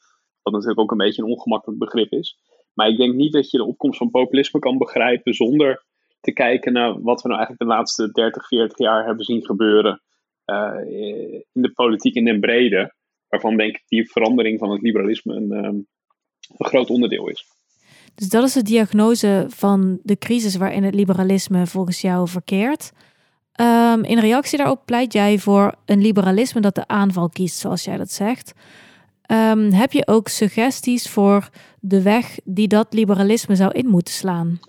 [0.43, 2.39] Wat natuurlijk ook een beetje een ongemakkelijk begrip is.
[2.73, 5.85] Maar ik denk niet dat je de opkomst van populisme kan begrijpen zonder
[6.25, 10.03] te kijken naar wat we nou eigenlijk de laatste 30, 40 jaar hebben zien gebeuren
[10.47, 10.75] uh,
[11.53, 12.95] in de politiek in den brede.
[13.29, 15.87] Waarvan denk ik die verandering van het liberalisme een, um,
[16.57, 17.45] een groot onderdeel is.
[18.15, 22.93] Dus dat is de diagnose van de crisis waarin het liberalisme volgens jou verkeert.
[23.61, 27.97] Um, in reactie daarop pleit jij voor een liberalisme dat de aanval kiest, zoals jij
[27.97, 28.53] dat zegt.
[29.27, 31.49] Um, heb je ook suggesties voor
[31.81, 34.61] de weg die dat liberalisme zou in moeten slaan?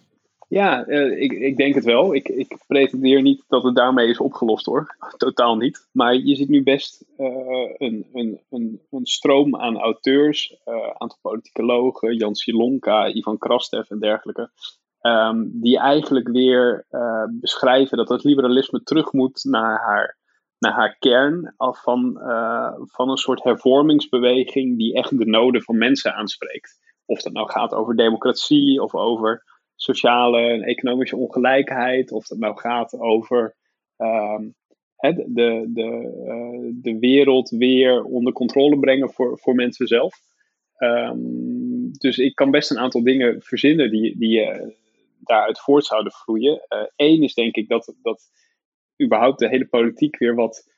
[0.55, 2.15] Ja, uh, ik, ik denk het wel.
[2.15, 4.95] Ik, ik pretendeer niet dat het daarmee is opgelost hoor.
[5.17, 5.87] Totaal niet.
[5.91, 7.27] Maar je ziet nu best uh,
[7.77, 13.99] een, een, een, een, stroom aan auteurs, uh, aantal politicologen, Jan Silonka, Ivan Krastev en
[13.99, 14.49] dergelijke.
[15.01, 16.85] Um, die eigenlijk weer
[17.29, 20.17] beschrijven dat het liberalisme terug moet naar haar,
[20.59, 21.53] naar haar kern.
[21.57, 22.13] Af van,
[22.91, 26.79] van een soort hervormingsbeweging die echt de noden van mensen aanspreekt.
[27.05, 29.43] Of dat nou gaat over democratie of over
[29.75, 33.55] sociale en economische ongelijkheid, of het nou gaat over
[33.97, 34.55] um,
[35.13, 40.19] de, de, uh, de wereld weer onder controle brengen voor, voor mensen zelf.
[40.77, 44.67] Um, dus ik kan best een aantal dingen verzinnen die, die uh,
[45.19, 46.61] daaruit voort zouden vloeien.
[46.95, 48.23] Eén uh, is denk ik dat, dat
[49.03, 50.73] überhaupt de hele politiek weer wat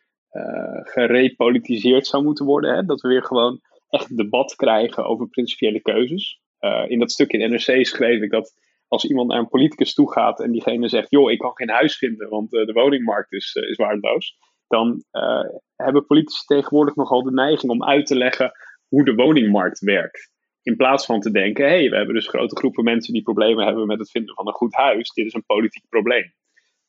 [0.82, 2.76] gerepolitiseerd zou moeten worden.
[2.76, 2.86] Hè?
[2.86, 6.42] Dat we weer gewoon echt debat krijgen over principiële keuzes.
[6.88, 8.54] in dat stuk in NRC schreef ik dat
[8.88, 11.98] als iemand naar een politicus toe gaat en diegene zegt: Joh, ik kan geen huis
[11.98, 14.38] vinden, want uh, de woningmarkt is, uh, is waardeloos.
[14.68, 15.44] Dan uh,
[15.76, 18.52] hebben politici tegenwoordig nogal de neiging om uit te leggen
[18.88, 20.32] hoe de woningmarkt werkt.
[20.62, 23.66] In plaats van te denken: hé, hey, we hebben dus grote groepen mensen die problemen
[23.66, 25.10] hebben met het vinden van een goed huis.
[25.10, 26.34] Dit is een politiek probleem.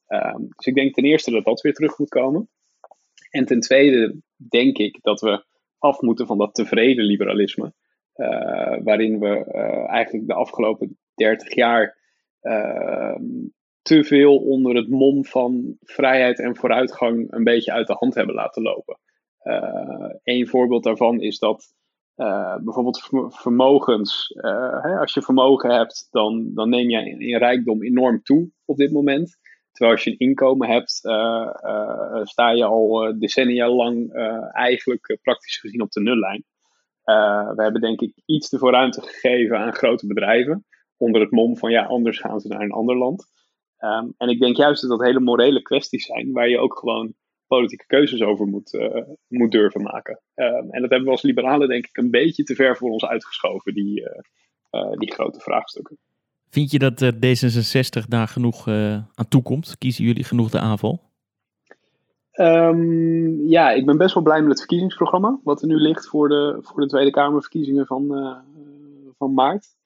[0.09, 2.49] Um, dus ik denk ten eerste dat dat weer terug moet komen.
[3.31, 5.45] En ten tweede denk ik dat we
[5.79, 7.73] af moeten van dat tevreden liberalisme.
[8.83, 9.45] waarin we
[9.87, 11.97] eigenlijk de afgelopen 30 jaar
[12.43, 13.15] uh,
[13.83, 18.35] te veel onder het mom van vrijheid en vooruitgang een beetje uit de hand hebben
[18.35, 18.99] laten lopen.
[19.43, 21.75] Uh, een voorbeeld daarvan is dat
[22.17, 27.39] uh, bijvoorbeeld vermogens, uh, hè, als je vermogen hebt, dan, dan neem je in, in,
[27.39, 29.39] rijkdom enorm toe op dit moment.
[29.73, 30.91] Terwijl als je een inkomen hebt,
[32.23, 34.13] sta je al decennia lang
[34.53, 36.45] eigenlijk praktisch gezien op de nullijn.
[37.55, 40.67] we hebben denk ik iets te veel ruimte gegeven aan grote bedrijven
[40.99, 43.27] onder het mom van ja, anders gaan ze naar een ander land.
[43.79, 47.15] Um, en ik denk juist dat dat hele morele kwesties zijn waar je ook gewoon
[47.47, 50.21] politieke keuzes over moet, uh, moet durven maken.
[50.35, 53.05] Um, en dat hebben we als liberalen denk ik een beetje te ver voor ons
[53.05, 54.07] uitgeschoven, die, uh,
[54.71, 55.99] uh, die grote vraagstukken.
[56.51, 59.79] Vind je dat D66 daar genoeg aan toekomt?
[59.79, 61.01] Kiezen jullie genoeg de aanval?
[62.33, 65.41] Um, ja, ik ben best wel blij met het verkiezingsprogramma.
[65.45, 68.35] Wat er nu ligt voor de, voor de Tweede Kamerverkiezingen van,
[69.19, 69.78] van maart.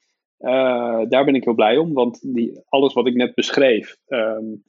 [0.42, 4.62] Uh, daar ben ik heel blij om, want die, alles wat ik net beschreef, um,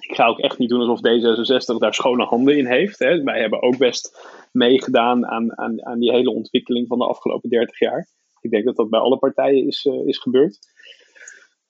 [0.00, 2.98] ik ga ook echt niet doen alsof D66 daar schone handen in heeft.
[2.98, 3.22] Hè.
[3.22, 4.18] Wij hebben ook best
[4.52, 8.08] meegedaan aan, aan, aan die hele ontwikkeling van de afgelopen 30 jaar.
[8.40, 10.58] Ik denk dat dat bij alle partijen is, uh, is gebeurd.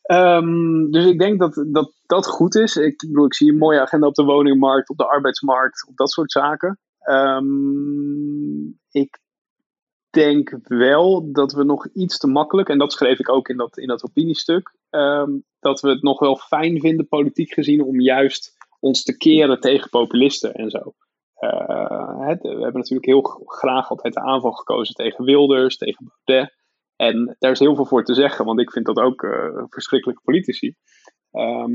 [0.02, 2.76] Ehm, dus ik denk dat, dat dat goed is.
[2.76, 6.10] Ik bedoel, ik zie een mooie agenda op de woningmarkt, op de arbeidsmarkt, op dat
[6.10, 6.78] soort zaken.
[6.98, 9.20] Ehm, ik
[10.12, 13.78] denk wel dat we nog iets te makkelijk, en dat schreef ik ook in dat,
[13.78, 18.56] in dat opiniestuk, ehm, dat we het nog wel fijn vinden, politiek gezien, om juist
[18.80, 20.94] ons te keren tegen populisten en zo.
[21.40, 26.54] Uh, we hebben natuurlijk heel graag altijd de aanval gekozen tegen Wilders, tegen Baudet.
[26.96, 30.22] En daar is heel veel voor te zeggen, want ik vind dat ook uh, verschrikkelijke
[30.24, 30.74] politici.
[31.30, 31.72] Ehm,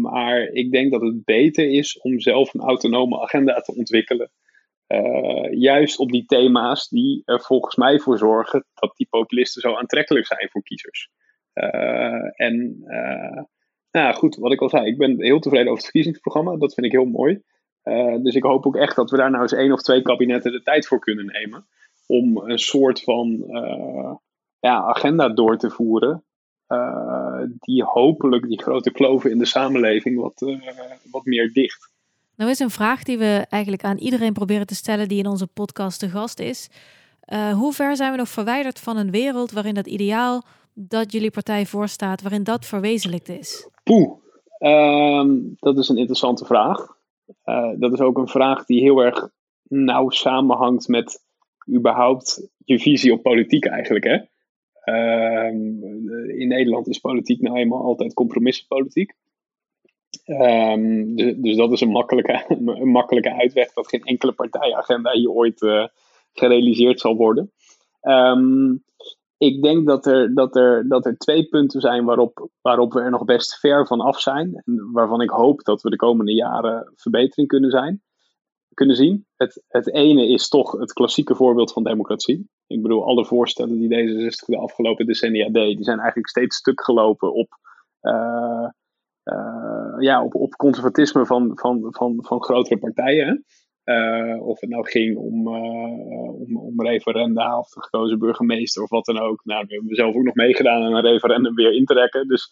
[0.00, 4.30] maar ik denk dat het beter is om zelf een autonome agenda te ontwikkelen.
[4.94, 9.74] Uh, juist op die thema's die er volgens mij voor zorgen dat die populisten zo
[9.74, 11.10] aantrekkelijk zijn voor kiezers.
[11.54, 12.82] Uh, en
[13.90, 16.56] nou goed, wat ik al zei, ik ben heel tevreden over het verkiezingsprogramma.
[16.56, 17.42] Dat vind ik heel mooi.
[18.22, 20.62] dus ik hoop ook echt dat we daar nou eens één of twee kabinetten de
[20.62, 21.66] tijd voor kunnen nemen.
[22.06, 23.44] Om een soort van
[24.60, 26.24] ja, agenda door te voeren.
[27.58, 30.40] Die hopelijk die grote kloven in de samenleving wat,
[31.10, 31.90] wat meer dicht.
[32.40, 35.46] Nou is een vraag die we eigenlijk aan iedereen proberen te stellen die in onze
[35.46, 36.70] podcast te gast is.
[37.32, 40.42] Uh, hoe ver zijn we nog verwijderd van een wereld waarin dat ideaal
[40.74, 43.68] dat jullie partij voorstaat, waarin dat verwezenlijkt is?
[43.82, 44.12] Poeh,
[44.58, 46.86] um, dat is een interessante vraag.
[47.78, 49.28] dat is ook een vraag die heel erg
[49.62, 51.24] nauw samenhangt met
[51.68, 54.04] überhaupt je visie op politiek eigenlijk.
[54.04, 54.18] Hè?
[54.84, 55.84] Ehm,
[56.28, 59.14] in Nederland is politiek nou eenmaal altijd compromissenpolitiek.
[60.26, 62.44] Um, dus, dat is een makkelijke,
[62.80, 65.86] een makkelijke uitweg dat geen enkele partijagenda hier ooit uh,
[66.32, 67.52] gerealiseerd zal worden.
[68.02, 68.84] Um,
[69.38, 73.10] ik denk dat er, dat, er, dat er twee punten zijn waarop, waarop we er
[73.10, 74.62] nog best ver van af zijn.
[74.92, 78.02] Waarvan ik hoop dat we de komende jaren verbetering kunnen zijn
[78.80, 79.26] kunnen zien.
[79.36, 82.48] Het, het ene is toch het klassieke voorbeeld van democratie.
[82.66, 86.84] Ik bedoel, alle voorstellen die D66 de afgelopen decennia deed, die zijn eigenlijk steeds stuk
[86.84, 87.58] gelopen op,
[88.02, 88.68] uh,
[89.98, 93.44] ja, op, op conservatisme van, van, van, van grotere partijen.
[93.84, 99.04] Uh, of het nou ging om, om, om referenda of de gekozen burgemeester of wat
[99.04, 99.44] dan ook.
[99.44, 102.28] Nou, we hebben zelf ook nog meegedaan aan een referendum weer in te trekken.
[102.28, 102.48] Dus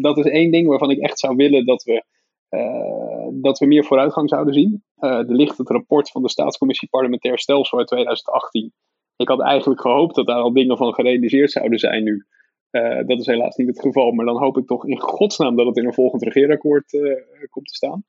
[0.00, 2.04] dat is één ding waarvan ik echt zou willen dat we
[2.50, 4.84] uh, dat we meer vooruitgang zouden zien.
[4.98, 8.72] Uh, er ligt het rapport van de Staatscommissie Parlementair Stelsel uit 2018.
[9.16, 12.26] Ik had eigenlijk gehoopt dat daar al dingen van gerealiseerd zouden zijn nu.
[12.70, 15.66] Uh, dat is helaas niet het geval, maar dan hoop ik toch in godsnaam dat
[15.66, 16.90] het in een volgend regeerakkoord
[17.50, 18.04] komt te staan.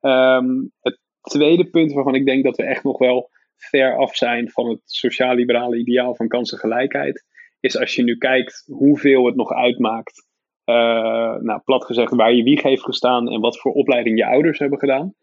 [0.00, 4.50] Um, het tweede punt waarvan ik denk dat we echt nog wel ver af zijn
[4.50, 7.24] van het sociaal-liberale ideaal van kansengelijkheid,
[7.60, 10.26] is als je nu kijkt hoeveel het nog uitmaakt
[10.64, 14.58] uh, nou, plat gezegd, waar je wieg heeft gestaan en wat voor opleiding je ouders
[14.58, 15.14] hebben gedaan.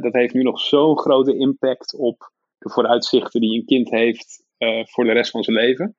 [0.00, 4.44] Dat heeft nu nog zo'n grote impact op de vooruitzichten die een kind heeft
[4.82, 5.96] voor de rest van zijn leven.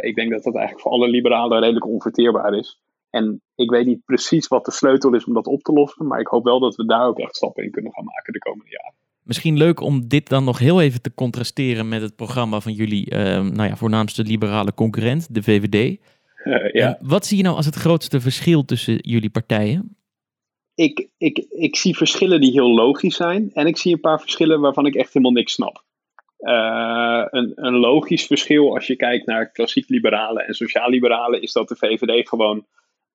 [0.00, 2.80] Ik denk dat dat eigenlijk voor alle liberalen redelijk onverteerbaar is.
[3.10, 6.20] En ik weet niet precies wat de sleutel is om dat op te lossen, maar
[6.20, 8.70] ik hoop wel dat we daar ook echt stappen in kunnen gaan maken de komende
[8.70, 8.94] jaren.
[9.22, 13.14] Misschien leuk om dit dan nog heel even te contrasteren met het programma van jullie
[13.14, 15.98] nou ja, voornaamste liberale concurrent, de VVD.
[16.44, 16.98] Uh, ja.
[17.00, 19.96] wat zie je nou als het grootste verschil tussen jullie partijen?
[20.74, 23.50] Ik, ik, ik zie verschillen die heel logisch zijn.
[23.52, 25.84] En ik zie een paar verschillen waarvan ik echt helemaal niks snap.
[26.48, 31.68] Uh, een, een logisch verschil als je kijkt naar klassiek liberalen en sociaal-liberalen is dat
[31.68, 32.66] de VVD gewoon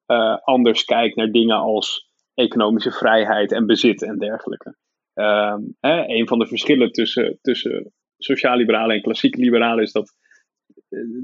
[0.07, 4.75] uh, anders kijkt naar dingen als economische vrijheid en bezit en dergelijke.
[5.15, 10.15] Uh, hè, een van de verschillen tussen, tussen sociaal-liberalen en klassiek liberalen is dat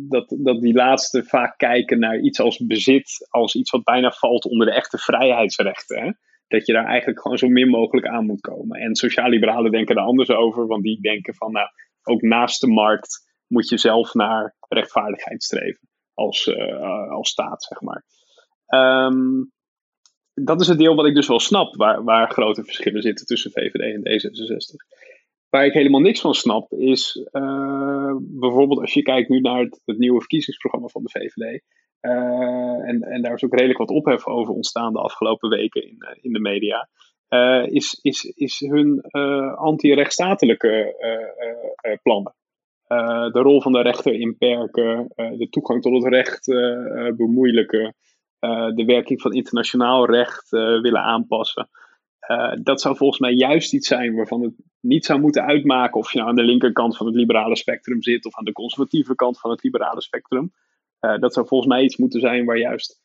[0.09, 4.45] dat, dat die laatste vaak kijken naar iets als bezit, als iets wat bijna valt
[4.45, 6.01] onder de echte vrijheidsrechten.
[6.01, 6.11] Hè?
[6.47, 8.79] Dat je daar eigenlijk gewoon zo min mogelijk aan moet komen.
[8.79, 11.67] En sociaal-liberalen denken er anders over, want die denken van, nou,
[12.07, 17.81] ook naast de markt moet je zelf naar rechtvaardigheid streven als, uh, als staat, zeg
[17.81, 18.05] maar.
[18.67, 19.53] Um,
[20.33, 23.51] dat is het deel wat ik dus wel snap, waar, waar grote verschillen zitten tussen
[23.51, 24.95] VVD en D66.
[25.49, 29.97] Waar ik helemaal niks van snap, is uh, bijvoorbeeld als je kijkt nu naar het,
[29.97, 31.63] nieuwe verkiezingsprogramma van de VVD.
[31.99, 35.97] Eh, en, en daar is ook redelijk wat ophef over ontstaan de afgelopen weken in,
[36.21, 36.89] in de media.
[37.65, 39.01] Is, is, is hun
[39.55, 40.95] anti-rechtsstatelijke
[42.03, 42.35] plannen.
[43.31, 46.45] de rol van de rechter inperken, de toegang tot het recht
[47.17, 47.95] bemoeilijken,
[48.75, 51.69] de werking van internationaal recht willen aanpassen.
[52.63, 56.17] Dat zou volgens mij juist iets zijn waarvan het niet zou moeten uitmaken of je
[56.17, 59.51] nou aan de linkerkant van het liberale spectrum zit of aan de conservatieve kant van
[59.51, 60.51] het liberale spectrum.
[60.99, 63.01] Dat zou volgens mij iets moeten zijn waar juist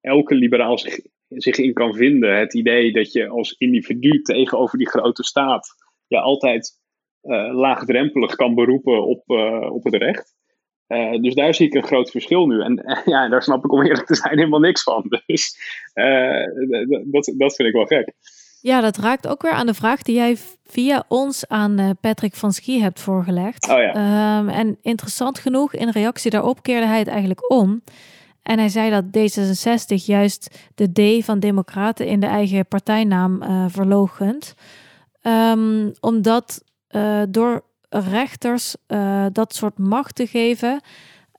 [0.00, 1.00] elke liberaal zich,
[1.34, 2.38] zich in kan vinden.
[2.38, 5.68] Het idee dat je als individu tegenover die grote staat
[6.06, 6.80] je altijd
[7.22, 9.22] uh, laagdrempelig kan beroepen op,
[9.70, 10.34] op het recht.
[10.88, 12.60] Uh, dus daar zie ik een groot verschil nu.
[12.60, 15.04] En ja, daar snap ik om eerlijk te zijn helemaal niks van.
[15.26, 15.56] Dus
[17.10, 18.12] dat, dat vind ik wel gek.
[18.60, 22.52] Ja, dat raakt ook weer aan de vraag die jij via ons aan Patrick van
[22.52, 23.68] Schie hebt voorgelegd.
[23.70, 24.38] Oh ja.
[24.38, 27.82] Um, en interessant genoeg, in reactie daarop keerde hij het eigenlijk om.
[28.44, 33.64] En hij zei dat D66 juist de D van Democraten in de eigen partijnaam uh,
[33.68, 34.54] verlogent.
[35.22, 40.80] Um, omdat uh, door rechters uh, dat soort macht te geven,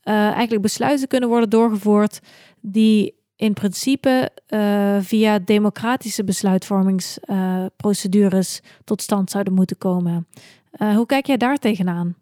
[0.03, 2.20] eigenlijk besluiten kunnen worden doorgevoerd
[2.62, 4.32] die in principe
[5.01, 10.28] via democratische besluitvormingsprocedures tot stand zouden moeten komen.
[10.78, 12.16] hoe kijk jij daar tegenaan?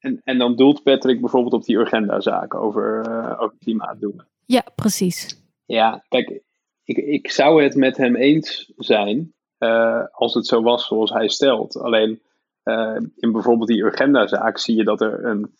[0.00, 4.26] En, en dan doelt Patrick bijvoorbeeld op die urgenda-zaken over, uh, over klimaatdoelen.
[4.46, 5.42] Ja, precies.
[5.64, 6.42] Ja, kijk,
[6.84, 11.28] ik, ik zou het met hem eens zijn uh, als het zo was zoals hij
[11.28, 11.76] stelt.
[11.76, 12.22] Alleen
[12.64, 15.58] uh, in bijvoorbeeld die urgenda-zaak zie je dat er een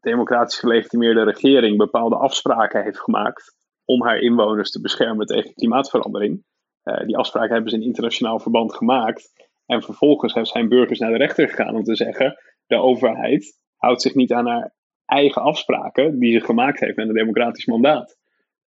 [0.00, 6.44] democratisch gelegitimeerde regering bepaalde afspraken heeft gemaakt om haar inwoners te beschermen tegen klimaatverandering.
[7.06, 9.50] die afspraken hebben ze in internationaal verband gemaakt.
[9.66, 12.36] En vervolgens zijn burgers naar de rechter gegaan om te zeggen:
[12.72, 17.14] de overheid houdt zich niet aan haar eigen afspraken die ze gemaakt heeft met een
[17.14, 18.20] democratisch mandaat.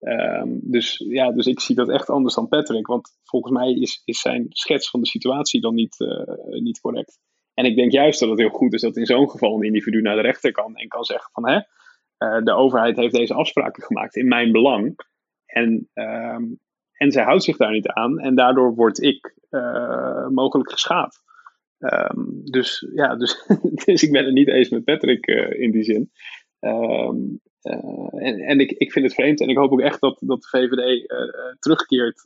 [0.01, 2.86] Um, dus ja, dus ik zie dat echt anders dan Patrick.
[2.86, 7.18] Want volgens mij is, is zijn schets van de situatie dan niet, uh, niet correct.
[7.55, 10.01] En ik denk juist dat het heel goed is dat in zo'n geval een individu
[10.01, 13.82] naar de rechter kan en kan zeggen van hè, uh, de overheid heeft deze afspraken
[13.82, 14.94] gemaakt in mijn belang.
[15.46, 16.59] En, um,
[16.92, 21.22] en zij houdt zich daar niet aan en daardoor word ik uh, mogelijk geschaad.
[21.81, 23.47] Um, dus ja, dus,
[23.85, 26.11] dus ik ben het niet eens met Patrick uh, in die zin.
[26.61, 30.18] Um, uh, en en ik, ik vind het vreemd en ik hoop ook echt dat,
[30.20, 31.18] dat de VVD uh,
[31.59, 32.22] terugkeert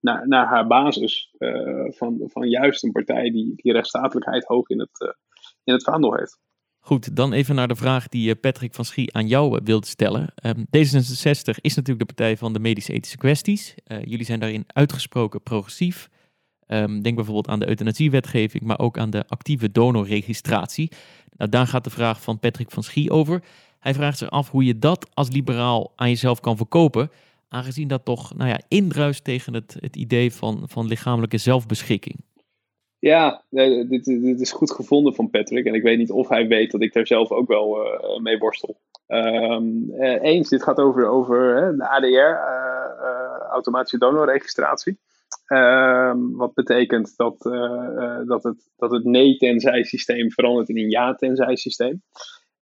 [0.00, 1.34] naar, naar haar basis
[1.88, 5.14] van, van juist een partij die, die rechtsstatelijkheid hoog in het,
[5.64, 6.40] in het vaandel heeft.
[6.80, 10.32] Goed, dan even naar de vraag die Patrick van Schie aan jou wilde stellen.
[10.44, 13.74] Um, D66 is natuurlijk de partij van de medische-ethische kwesties.
[13.84, 16.08] jullie zijn daarin uitgesproken progressief.
[16.72, 20.90] Um, denk bijvoorbeeld aan de euthanasiewetgeving, maar ook aan de actieve donorregistratie.
[21.36, 23.42] Nou, daar gaat de vraag van Patrick van Schie over.
[23.78, 27.10] Hij vraagt zich af hoe je dat als liberaal aan jezelf kan verkopen,
[27.48, 32.16] aangezien dat toch nou ja, indruist tegen het, het idee van, van lichamelijke zelfbeschikking.
[32.98, 35.66] Ja, dit, dit, is goed gevonden van Patrick.
[35.66, 38.38] En ik weet niet of hij weet dat ik daar zelf ook wel uh, mee
[38.38, 38.76] worstel.
[39.08, 44.98] Um, eens, dit gaat over, over de ADR, uh, automatische donorregistratie.
[45.52, 50.90] Um, wat betekent dat, uh, uh, dat het, dat het nee-tenzij systeem verandert in een
[50.90, 52.02] ja-tenzij systeem.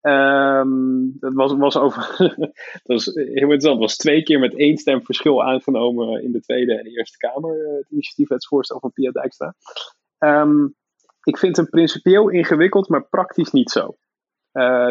[0.01, 2.15] Um, dat was, was over.
[2.83, 3.75] dat was heel interessant.
[3.75, 7.17] Het was twee keer met één stem verschil aangenomen in de Tweede en de Eerste
[7.17, 7.77] Kamer.
[7.77, 9.55] Het initiatiefwetsvoorstel van Pia Dijkstra.
[10.19, 10.75] Um,
[11.23, 13.97] ik vind het principieel ingewikkeld, maar praktisch niet zo.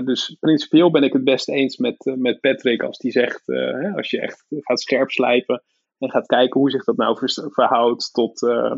[0.03, 4.09] dus principieel ben ik het best eens met, met Patrick als die zegt: hè, als
[4.09, 5.63] je echt gaat scherp slijpen
[5.99, 7.17] en gaat kijken hoe zich dat nou
[7.53, 8.75] verhoudt tot, uh,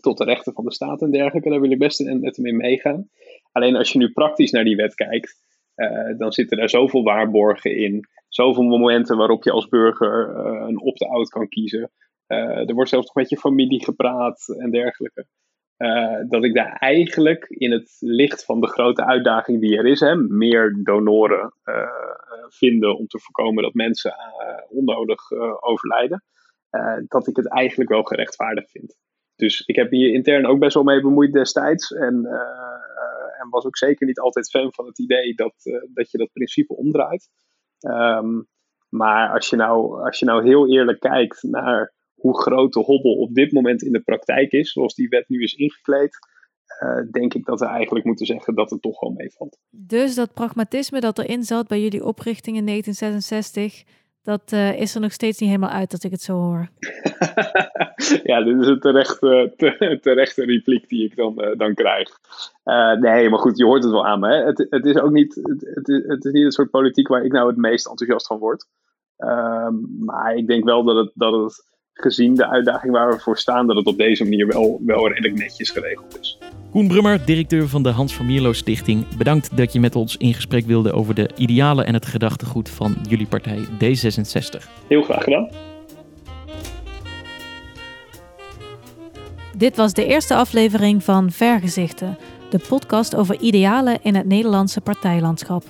[0.00, 1.50] tot de rechten van de staat en dergelijke.
[1.50, 3.08] Daar wil ik best met hem in meegaan.
[3.52, 5.34] Alleen als je nu praktisch naar die wet kijkt,
[5.76, 8.08] uh, dan zitten er zoveel waarborgen in.
[8.28, 11.90] Zoveel momenten waarop je als burger uh, een opt-out kan kiezen.
[12.26, 15.26] er wordt zelfs nog met je familie gepraat en dergelijke.
[16.28, 20.16] dat ik daar eigenlijk in het licht van de grote uitdaging die er is, hè,
[20.16, 21.52] meer donoren
[22.52, 24.14] vinden om te voorkomen dat mensen
[24.68, 25.30] onnodig
[25.60, 26.24] overlijden,
[27.06, 28.96] dat ik het eigenlijk wel gerechtvaardigd vind.
[29.36, 31.92] Dus ik heb hier intern ook best wel mee bemoeid destijds.
[31.92, 32.26] En,
[33.40, 35.54] en was ook zeker niet altijd fan van het idee dat,
[35.94, 37.28] dat je dat principe omdraait.
[37.80, 38.48] Um,
[38.88, 43.14] maar als je, nou, als je nou heel eerlijk kijkt naar hoe groot de hobbel
[43.14, 46.18] op dit moment in de praktijk is, zoals die wet nu is ingekleed,
[46.80, 49.58] uh, denk ik dat we eigenlijk moeten zeggen dat het toch wel meevalt.
[49.70, 53.84] Dus dat pragmatisme dat erin zat bij jullie oprichting in 1966,
[54.22, 56.68] dat uh, is er nog steeds niet helemaal uit dat ik het zo hoor.
[58.30, 62.08] ja, dit is een terechte, te, terechte repliek die ik dan, uh, dan krijg.
[62.64, 64.28] Uh, nee, maar goed, je hoort het wel aan me.
[64.28, 64.44] Hè?
[64.44, 67.32] Het, het, is ook niet, het, het, het is niet een soort politiek waar ik
[67.32, 68.66] nou het meest enthousiast van word.
[69.16, 73.38] Ehm, maar ik denk wel dat het, dat het gezien de uitdaging waar we voor
[73.38, 76.38] staan, dat het op deze manier wel, wel redelijk netjes geregeld is.
[76.70, 79.16] Koen Brummer, directeur van de Hans van Mierlo Stichting.
[79.16, 82.96] Bedankt dat je met ons in gesprek wilde over de idealen en het gedachtegoed van
[83.08, 84.68] jullie partij D66.
[84.88, 85.48] Heel graag gedaan.
[89.56, 92.18] Dit was de eerste aflevering van Vergezichten,
[92.50, 95.64] de podcast over idealen in het Nederlandse partijlandschap.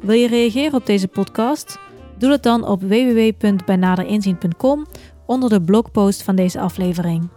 [0.00, 1.78] Wil je reageren op deze podcast?
[2.18, 4.86] Doe het dan op www.bijnaderinzien.com
[5.26, 7.28] onder de blogpost van deze aflevering.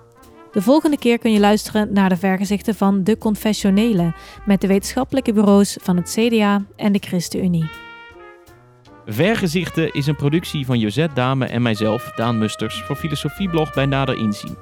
[0.55, 4.13] De volgende keer kun je luisteren naar de vergezichten van De Confessionele
[4.45, 7.69] met de wetenschappelijke bureaus van het CDA en de ChristenUnie.
[9.05, 14.17] Vergezichten is een productie van Josette Dame en mijzelf, Daan Musters, voor Filosofieblog bij Nader
[14.17, 14.57] Inzien.